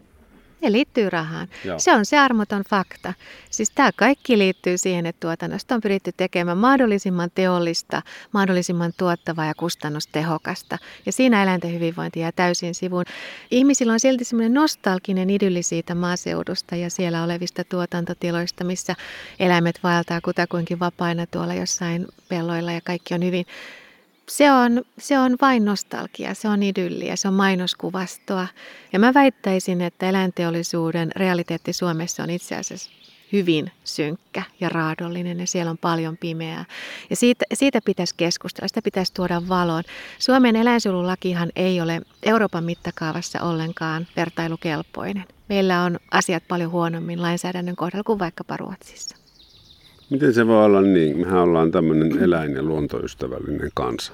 Ne 0.61 0.71
liittyy 0.71 1.09
rahaan. 1.09 1.47
Joo. 1.65 1.79
Se 1.79 1.93
on 1.93 2.05
se 2.05 2.17
armoton 2.17 2.63
fakta. 2.69 3.13
Siis 3.49 3.71
tämä 3.71 3.91
kaikki 3.95 4.37
liittyy 4.37 4.77
siihen, 4.77 5.05
että 5.05 5.19
tuotannosta 5.19 5.75
on 5.75 5.81
pyritty 5.81 6.11
tekemään 6.17 6.57
mahdollisimman 6.57 7.31
teollista, 7.35 8.01
mahdollisimman 8.31 8.93
tuottavaa 8.97 9.45
ja 9.45 9.53
kustannustehokasta. 9.53 10.77
Ja 11.05 11.11
siinä 11.11 11.43
eläinten 11.43 11.73
hyvinvointi 11.73 12.19
jää 12.19 12.31
täysin 12.31 12.75
sivuun. 12.75 13.05
Ihmisillä 13.51 13.93
on 13.93 13.99
silti 13.99 14.23
semmoinen 14.23 14.53
nostalginen 14.53 15.29
idylli 15.29 15.63
siitä 15.63 15.95
maaseudusta 15.95 16.75
ja 16.75 16.89
siellä 16.89 17.23
olevista 17.23 17.63
tuotantotiloista, 17.63 18.63
missä 18.63 18.95
eläimet 19.39 19.79
vaeltaa 19.83 20.21
kutakuinkin 20.21 20.79
vapaina 20.79 21.25
tuolla 21.25 21.53
jossain 21.53 22.07
pelloilla 22.29 22.71
ja 22.71 22.81
kaikki 22.81 23.13
on 23.13 23.25
hyvin 23.25 23.45
se 24.31 24.51
on, 24.51 24.81
se 24.97 25.19
on 25.19 25.37
vain 25.41 25.65
nostalgia, 25.65 26.33
se 26.33 26.47
on 26.47 26.63
idylliä, 26.63 27.15
se 27.15 27.27
on 27.27 27.33
mainoskuvastoa. 27.33 28.47
Ja 28.93 28.99
mä 28.99 29.13
väittäisin, 29.13 29.81
että 29.81 30.09
eläinteollisuuden 30.09 31.11
realiteetti 31.15 31.73
Suomessa 31.73 32.23
on 32.23 32.29
itse 32.29 32.55
asiassa 32.55 32.91
hyvin 33.31 33.71
synkkä 33.83 34.43
ja 34.59 34.69
raadollinen 34.69 35.39
ja 35.39 35.47
siellä 35.47 35.71
on 35.71 35.77
paljon 35.77 36.17
pimeää. 36.17 36.65
Ja 37.09 37.15
siitä, 37.15 37.45
siitä 37.53 37.79
pitäisi 37.85 38.15
keskustella, 38.17 38.67
sitä 38.67 38.81
pitäisi 38.81 39.13
tuoda 39.13 39.41
valoon. 39.47 39.83
Suomen 40.19 40.55
eläinsuojelulakihan 40.55 41.51
ei 41.55 41.81
ole 41.81 42.01
Euroopan 42.23 42.63
mittakaavassa 42.63 43.41
ollenkaan 43.41 44.07
vertailukelpoinen. 44.15 45.25
Meillä 45.49 45.83
on 45.83 45.99
asiat 46.11 46.43
paljon 46.47 46.71
huonommin 46.71 47.21
lainsäädännön 47.21 47.75
kohdalla 47.75 48.03
kuin 48.03 48.19
vaikkapa 48.19 48.57
Ruotsissa. 48.57 49.21
Miten 50.11 50.33
se 50.33 50.47
voi 50.47 50.65
olla 50.65 50.81
niin? 50.81 51.17
Mehän 51.17 51.39
ollaan 51.39 51.71
tämmöinen 51.71 52.23
eläin- 52.23 52.55
ja 52.55 52.63
luontoystävällinen 52.63 53.69
kansa. 53.73 54.13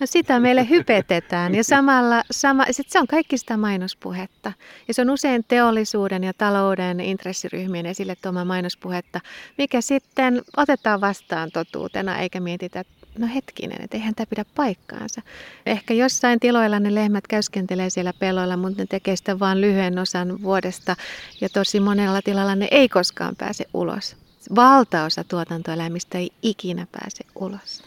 No 0.00 0.06
sitä 0.06 0.40
meille 0.40 0.68
hypetetään 0.68 1.54
ja 1.54 1.64
samalla 1.64 2.22
sama, 2.30 2.64
sit 2.70 2.90
se 2.90 3.00
on 3.00 3.06
kaikki 3.06 3.38
sitä 3.38 3.56
mainospuhetta. 3.56 4.52
Ja 4.88 4.94
se 4.94 5.02
on 5.02 5.10
usein 5.10 5.44
teollisuuden 5.48 6.24
ja 6.24 6.32
talouden 6.38 7.00
intressiryhmien 7.00 7.86
esille 7.86 8.16
tuoma 8.22 8.44
mainospuhetta, 8.44 9.20
mikä 9.58 9.80
sitten 9.80 10.42
otetaan 10.56 11.00
vastaan 11.00 11.50
totuutena 11.52 12.18
eikä 12.18 12.40
mietitä, 12.40 12.80
että 12.80 12.92
no 13.18 13.26
hetkinen, 13.34 13.78
että 13.80 13.96
eihän 13.96 14.14
tämä 14.14 14.26
pidä 14.26 14.44
paikkaansa. 14.54 15.22
Ehkä 15.66 15.94
jossain 15.94 16.40
tiloilla 16.40 16.80
ne 16.80 16.94
lehmät 16.94 17.26
käyskentelee 17.26 17.90
siellä 17.90 18.12
peloilla, 18.18 18.56
mutta 18.56 18.82
ne 18.82 18.86
tekee 18.86 19.16
sitä 19.16 19.38
vain 19.38 19.60
lyhyen 19.60 19.98
osan 19.98 20.42
vuodesta 20.42 20.96
ja 21.40 21.48
tosi 21.48 21.80
monella 21.80 22.22
tilalla 22.22 22.54
ne 22.54 22.68
ei 22.70 22.88
koskaan 22.88 23.36
pääse 23.36 23.64
ulos 23.74 24.23
valtaosa 24.54 25.24
tuotantoeläimistä 25.24 26.18
ei 26.18 26.30
ikinä 26.42 26.86
pääse 26.92 27.24
ulos. 27.34 27.82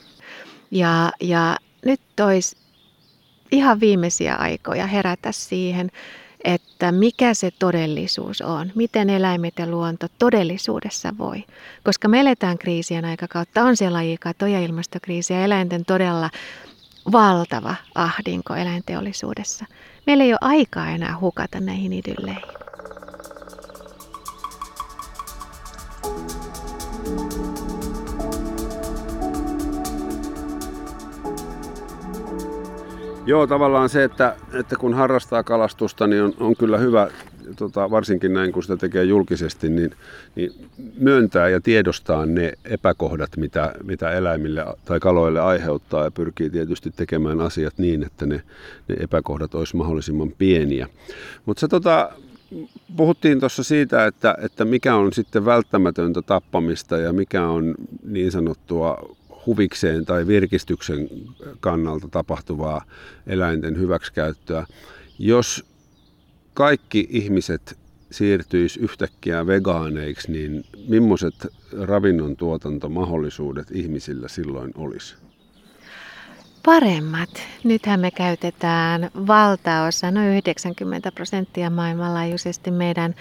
Ja, 0.71 1.11
ja 1.21 1.57
nyt 1.85 2.01
olisi 2.25 2.57
ihan 3.51 3.79
viimeisiä 3.79 4.35
aikoja 4.35 4.87
herätä 4.87 5.31
siihen, 5.31 5.91
että 6.43 6.91
mikä 6.91 7.33
se 7.33 7.51
todellisuus 7.59 8.41
on, 8.41 8.71
miten 8.75 9.09
eläimet 9.09 9.53
ja 9.59 9.67
luonto 9.67 10.07
todellisuudessa 10.19 11.17
voi. 11.17 11.43
Koska 11.83 12.07
me 12.07 12.19
eletään 12.19 12.57
kriisien 12.57 13.05
aikakautta, 13.05 13.63
on 13.63 13.77
siellä 13.77 13.95
lajikato 13.95 14.45
ja 14.45 14.59
ilmastokriisi 14.59 15.33
ja 15.33 15.43
eläinten 15.43 15.85
todella 15.85 16.29
valtava 17.11 17.75
ahdinko 17.95 18.55
eläinteollisuudessa. 18.55 19.65
Meillä 20.05 20.23
ei 20.23 20.31
ole 20.31 20.37
aikaa 20.41 20.89
enää 20.89 21.19
hukata 21.19 21.59
näihin 21.59 21.93
idylleihin. 21.93 22.66
Joo, 33.27 33.47
tavallaan 33.47 33.89
se, 33.89 34.03
että, 34.03 34.35
että 34.53 34.75
kun 34.75 34.93
harrastaa 34.93 35.43
kalastusta, 35.43 36.07
niin 36.07 36.23
on, 36.23 36.33
on 36.39 36.55
kyllä 36.55 36.77
hyvä, 36.77 37.07
tota, 37.55 37.91
varsinkin 37.91 38.33
näin 38.33 38.51
kun 38.51 38.63
sitä 38.63 38.77
tekee 38.77 39.03
julkisesti, 39.03 39.69
niin, 39.69 39.91
niin 40.35 40.51
myöntää 40.99 41.49
ja 41.49 41.61
tiedostaa 41.61 42.25
ne 42.25 42.53
epäkohdat, 42.65 43.29
mitä, 43.37 43.73
mitä 43.83 44.11
eläimille 44.11 44.65
tai 44.85 44.99
kaloille 44.99 45.41
aiheuttaa 45.41 46.03
ja 46.03 46.11
pyrkii 46.11 46.49
tietysti 46.49 46.91
tekemään 46.91 47.41
asiat 47.41 47.77
niin, 47.77 48.03
että 48.03 48.25
ne, 48.25 48.41
ne 48.87 48.95
epäkohdat 48.99 49.55
olisi 49.55 49.75
mahdollisimman 49.75 50.31
pieniä. 50.37 50.87
Mutta 51.45 51.59
se 51.59 51.67
tota, 51.67 52.11
puhuttiin 52.97 53.39
tuossa 53.39 53.63
siitä, 53.63 54.05
että, 54.05 54.37
että 54.41 54.65
mikä 54.65 54.95
on 54.95 55.13
sitten 55.13 55.45
välttämätöntä 55.45 56.21
tappamista 56.21 56.97
ja 56.97 57.13
mikä 57.13 57.47
on 57.47 57.75
niin 58.03 58.31
sanottua 58.31 59.16
huvikseen 59.47 60.05
tai 60.05 60.27
virkistyksen 60.27 61.09
kannalta 61.59 62.07
tapahtuvaa 62.07 62.85
eläinten 63.27 63.79
hyväksikäyttöä. 63.79 64.65
Jos 65.19 65.65
kaikki 66.53 67.07
ihmiset 67.09 67.77
siirtyisi 68.11 68.79
yhtäkkiä 68.79 69.47
vegaaneiksi, 69.47 70.31
niin 70.31 70.65
millaiset 70.87 71.47
ravinnon 71.81 72.35
tuotantomahdollisuudet 72.35 73.71
ihmisillä 73.71 74.27
silloin 74.27 74.71
olisi? 74.75 75.15
Paremmat. 76.65 77.29
Nythän 77.63 77.99
me 77.99 78.11
käytetään 78.11 79.11
valtaosa, 79.27 80.11
noin 80.11 80.27
90 80.27 81.11
prosenttia 81.11 81.69
maailmanlaajuisesti 81.69 82.71
meidän 82.71 83.15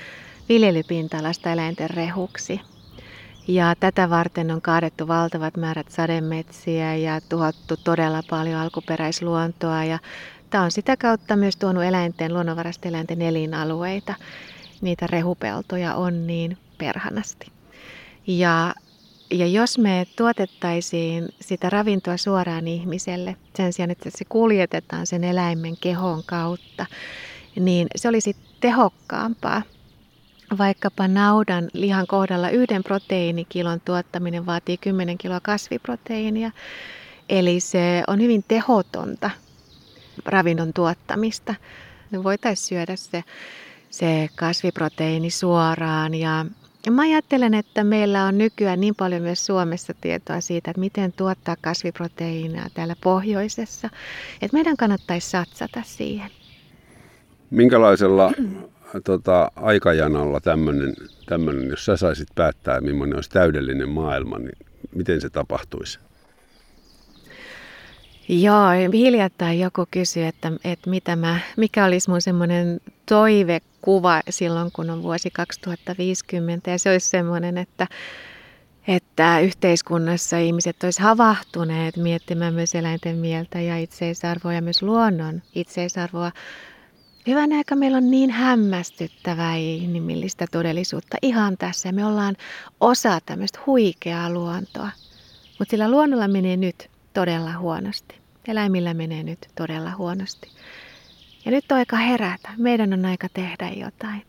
viljelypinta-alasta 0.48 1.52
eläinten 1.52 1.90
rehuksi. 1.90 2.60
Ja 3.48 3.74
tätä 3.80 4.10
varten 4.10 4.50
on 4.50 4.62
kaadettu 4.62 5.08
valtavat 5.08 5.56
määrät 5.56 5.90
sademetsiä 5.90 6.94
ja 6.94 7.20
tuhottu 7.28 7.76
todella 7.84 8.22
paljon 8.30 8.60
alkuperäisluontoa. 8.60 9.84
Ja 9.84 9.98
tämä 10.50 10.64
on 10.64 10.70
sitä 10.70 10.96
kautta 10.96 11.36
myös 11.36 11.56
tuonut 11.56 11.84
eläinten, 11.84 12.34
luonnonvaraisten 12.34 12.88
eläinten 12.88 13.22
elinalueita. 13.22 14.14
Niitä 14.80 15.06
rehupeltoja 15.06 15.94
on 15.94 16.26
niin 16.26 16.58
perhanasti. 16.78 17.46
Ja, 18.26 18.74
ja 19.30 19.46
jos 19.46 19.78
me 19.78 20.06
tuotettaisiin 20.16 21.28
sitä 21.40 21.70
ravintoa 21.70 22.16
suoraan 22.16 22.68
ihmiselle, 22.68 23.36
sen 23.56 23.72
sijaan, 23.72 23.90
että 23.90 24.10
se 24.10 24.24
kuljetetaan 24.24 25.06
sen 25.06 25.24
eläimen 25.24 25.76
kehon 25.80 26.22
kautta, 26.26 26.86
niin 27.60 27.86
se 27.96 28.08
olisi 28.08 28.36
tehokkaampaa 28.60 29.62
Vaikkapa 30.58 31.08
naudan 31.08 31.68
lihan 31.72 32.06
kohdalla 32.06 32.50
yhden 32.50 32.82
proteiinikilon 32.82 33.80
tuottaminen 33.84 34.46
vaatii 34.46 34.76
10 34.76 35.18
kiloa 35.18 35.40
kasviproteiinia. 35.40 36.50
Eli 37.28 37.60
se 37.60 38.02
on 38.06 38.20
hyvin 38.20 38.44
tehotonta 38.48 39.30
ravinnon 40.24 40.72
tuottamista. 40.72 41.54
Me 42.10 42.24
voitaisiin 42.24 42.68
syödä 42.68 42.96
se, 42.96 43.24
se 43.90 44.28
kasviproteiini 44.36 45.30
suoraan 45.30 46.14
ja 46.14 46.46
ja 46.86 46.92
mä 46.92 47.02
ajattelen, 47.02 47.54
että 47.54 47.84
meillä 47.84 48.24
on 48.24 48.38
nykyään 48.38 48.80
niin 48.80 48.94
paljon 48.94 49.22
myös 49.22 49.46
Suomessa 49.46 49.94
tietoa 50.00 50.40
siitä, 50.40 50.70
että 50.70 50.80
miten 50.80 51.12
tuottaa 51.12 51.56
kasviproteiinia 51.60 52.66
täällä 52.74 52.94
pohjoisessa, 53.02 53.90
että 54.42 54.56
meidän 54.56 54.76
kannattaisi 54.76 55.30
satsata 55.30 55.82
siihen. 55.84 56.30
Minkälaisella 57.50 58.32
tota, 59.04 59.50
aikajanalla 59.56 60.40
tämmöinen, 60.40 61.68
jos 61.70 61.84
sä 61.84 61.96
saisit 61.96 62.28
päättää, 62.34 62.80
millainen 62.80 63.16
olisi 63.16 63.30
täydellinen 63.30 63.88
maailma, 63.88 64.38
niin 64.38 64.58
miten 64.94 65.20
se 65.20 65.30
tapahtuisi? 65.30 65.98
Joo, 68.28 68.70
hiljattain 68.92 69.60
joku 69.60 69.86
kysyi, 69.90 70.24
että, 70.24 70.52
että 70.64 70.90
mitä 70.90 71.16
mä, 71.16 71.38
mikä 71.56 71.84
olisi 71.84 72.10
mun 72.10 72.22
semmoinen 72.22 72.80
toivekuva 73.06 74.20
silloin, 74.30 74.72
kun 74.72 74.90
on 74.90 75.02
vuosi 75.02 75.30
2050. 75.30 76.70
Ja 76.70 76.78
se 76.78 76.90
olisi 76.90 77.08
semmoinen, 77.08 77.58
että, 77.58 77.86
että 78.88 79.40
yhteiskunnassa 79.40 80.38
ihmiset 80.38 80.84
olisi 80.84 81.02
havahtuneet 81.02 81.96
miettimään 81.96 82.54
myös 82.54 82.74
eläinten 82.74 83.16
mieltä 83.16 83.60
ja 83.60 83.78
itseisarvoa 83.78 84.52
ja 84.52 84.62
myös 84.62 84.82
luonnon 84.82 85.42
itseisarvoa 85.54 86.32
Hyvän 87.26 87.52
aika 87.52 87.76
meillä 87.76 87.96
on 87.96 88.10
niin 88.10 88.30
hämmästyttävää 88.30 89.56
inhimillistä 89.56 90.46
todellisuutta 90.52 91.16
ihan 91.22 91.56
tässä. 91.56 91.92
Me 91.92 92.04
ollaan 92.04 92.36
osa 92.80 93.20
tämmöistä 93.26 93.58
huikeaa 93.66 94.30
luontoa. 94.30 94.90
Mutta 95.58 95.70
sillä 95.70 95.90
luonnolla 95.90 96.28
menee 96.28 96.56
nyt 96.56 96.90
todella 97.14 97.58
huonosti. 97.58 98.14
Eläimillä 98.48 98.94
menee 98.94 99.22
nyt 99.22 99.38
todella 99.54 99.90
huonosti. 99.96 100.48
Ja 101.44 101.50
nyt 101.50 101.72
on 101.72 101.78
aika 101.78 101.96
herätä. 101.96 102.48
Meidän 102.56 102.92
on 102.92 103.04
aika 103.04 103.28
tehdä 103.34 103.70
jotain. 103.76 104.22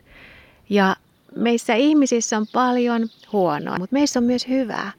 Ja 0.69 0.95
meissä 1.35 1.73
ihmisissä 1.73 2.37
on 2.37 2.45
paljon 2.53 3.07
huonoa, 3.31 3.77
mutta 3.79 3.93
meissä 3.93 4.19
on 4.19 4.23
myös 4.23 4.47
hyvää. 4.47 4.91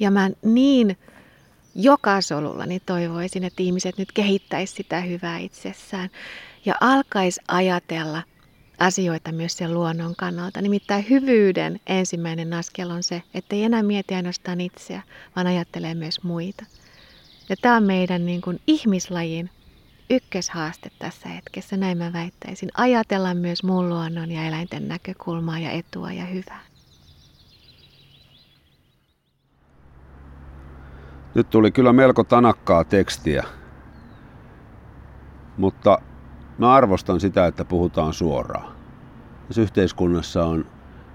Ja 0.00 0.10
mä 0.10 0.30
niin 0.42 0.98
joka 1.74 2.20
solulla 2.20 2.66
niin 2.66 2.82
toivoisin, 2.86 3.44
että 3.44 3.62
ihmiset 3.62 3.98
nyt 3.98 4.12
kehittäisi 4.12 4.74
sitä 4.74 5.00
hyvää 5.00 5.38
itsessään 5.38 6.10
ja 6.64 6.74
alkaisi 6.80 7.40
ajatella 7.48 8.22
asioita 8.78 9.32
myös 9.32 9.56
sen 9.56 9.74
luonnon 9.74 10.16
kannalta. 10.16 10.62
Nimittäin 10.62 11.06
hyvyyden 11.10 11.80
ensimmäinen 11.86 12.52
askel 12.52 12.90
on 12.90 13.02
se, 13.02 13.22
että 13.34 13.56
ei 13.56 13.64
enää 13.64 13.82
mieti 13.82 14.14
ainoastaan 14.14 14.60
itseä, 14.60 15.02
vaan 15.36 15.46
ajattelee 15.46 15.94
myös 15.94 16.22
muita. 16.22 16.64
Ja 17.48 17.56
tämä 17.56 17.76
on 17.76 17.82
meidän 17.82 18.26
niin 18.26 18.40
kuin 18.40 18.60
ihmislajin 18.66 19.50
ykköshaaste 20.10 20.90
tässä 20.98 21.28
hetkessä, 21.28 21.76
näin 21.76 21.98
mä 21.98 22.12
väittäisin. 22.12 22.68
Ajatella 22.74 23.34
myös 23.34 23.62
muun 23.62 23.88
luonnon 23.88 24.30
ja 24.30 24.44
eläinten 24.44 24.88
näkökulmaa 24.88 25.58
ja 25.58 25.70
etua 25.70 26.12
ja 26.12 26.24
hyvää. 26.24 26.60
Nyt 31.34 31.50
tuli 31.50 31.70
kyllä 31.70 31.92
melko 31.92 32.24
tanakkaa 32.24 32.84
tekstiä, 32.84 33.44
mutta 35.56 35.98
Mä 36.58 36.72
arvostan 36.72 37.20
sitä, 37.20 37.46
että 37.46 37.64
puhutaan 37.64 38.12
suoraan. 38.12 38.72
Tässä 39.46 39.62
yhteiskunnassa 39.62 40.44
on 40.44 40.66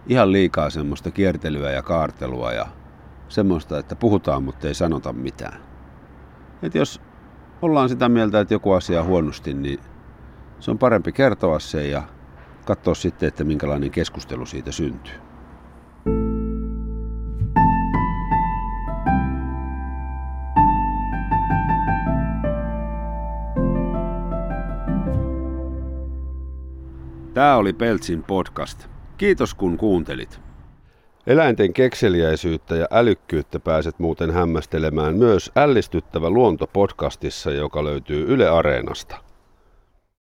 ihan 0.08 0.32
liikaa 0.32 0.70
semmoista 0.70 1.12
kiertelyä 1.12 1.72
ja 1.72 1.82
kaartelua 1.82 2.54
ja 2.54 2.68
semmoista, 3.30 3.80
että 3.80 3.96
puhutaan, 3.96 4.44
mutta 4.44 4.68
ei 4.68 4.74
sanota 4.74 5.14
mitään. 5.14 5.62
Et 6.62 6.76
jos 6.76 7.02
ollaan 7.62 7.90
sitä 7.90 8.10
mieltä, 8.10 8.40
että 8.40 8.54
joku 8.54 8.72
asia 8.72 9.04
huonosti, 9.04 9.54
niin 9.54 9.80
se 10.60 10.72
on 10.72 10.80
parempi 10.80 11.12
kertoa 11.12 11.60
se 11.60 11.88
ja 11.88 12.04
katsoa 12.66 12.96
sitten, 12.96 13.28
että 13.28 13.44
minkälainen 13.44 13.92
keskustelu 13.92 14.46
siitä 14.46 14.72
syntyy. 14.72 15.23
Tämä 27.34 27.56
oli 27.56 27.74
Peltsin 27.74 28.24
podcast. 28.24 28.88
Kiitos 29.18 29.54
kun 29.54 29.78
kuuntelit. 29.78 30.40
Eläinten 31.28 31.74
kekseliäisyyttä 31.74 32.76
ja 32.76 32.88
älykkyyttä 32.92 33.60
pääset 33.60 34.00
muuten 34.00 34.32
hämmästelemään 34.32 35.16
myös 35.16 35.52
Ällistyttävä 35.56 36.30
luonto 36.30 36.68
podcastissa, 36.68 37.52
joka 37.52 37.84
löytyy 37.84 38.26
Yle 38.34 38.50
Areenasta. 38.50 39.23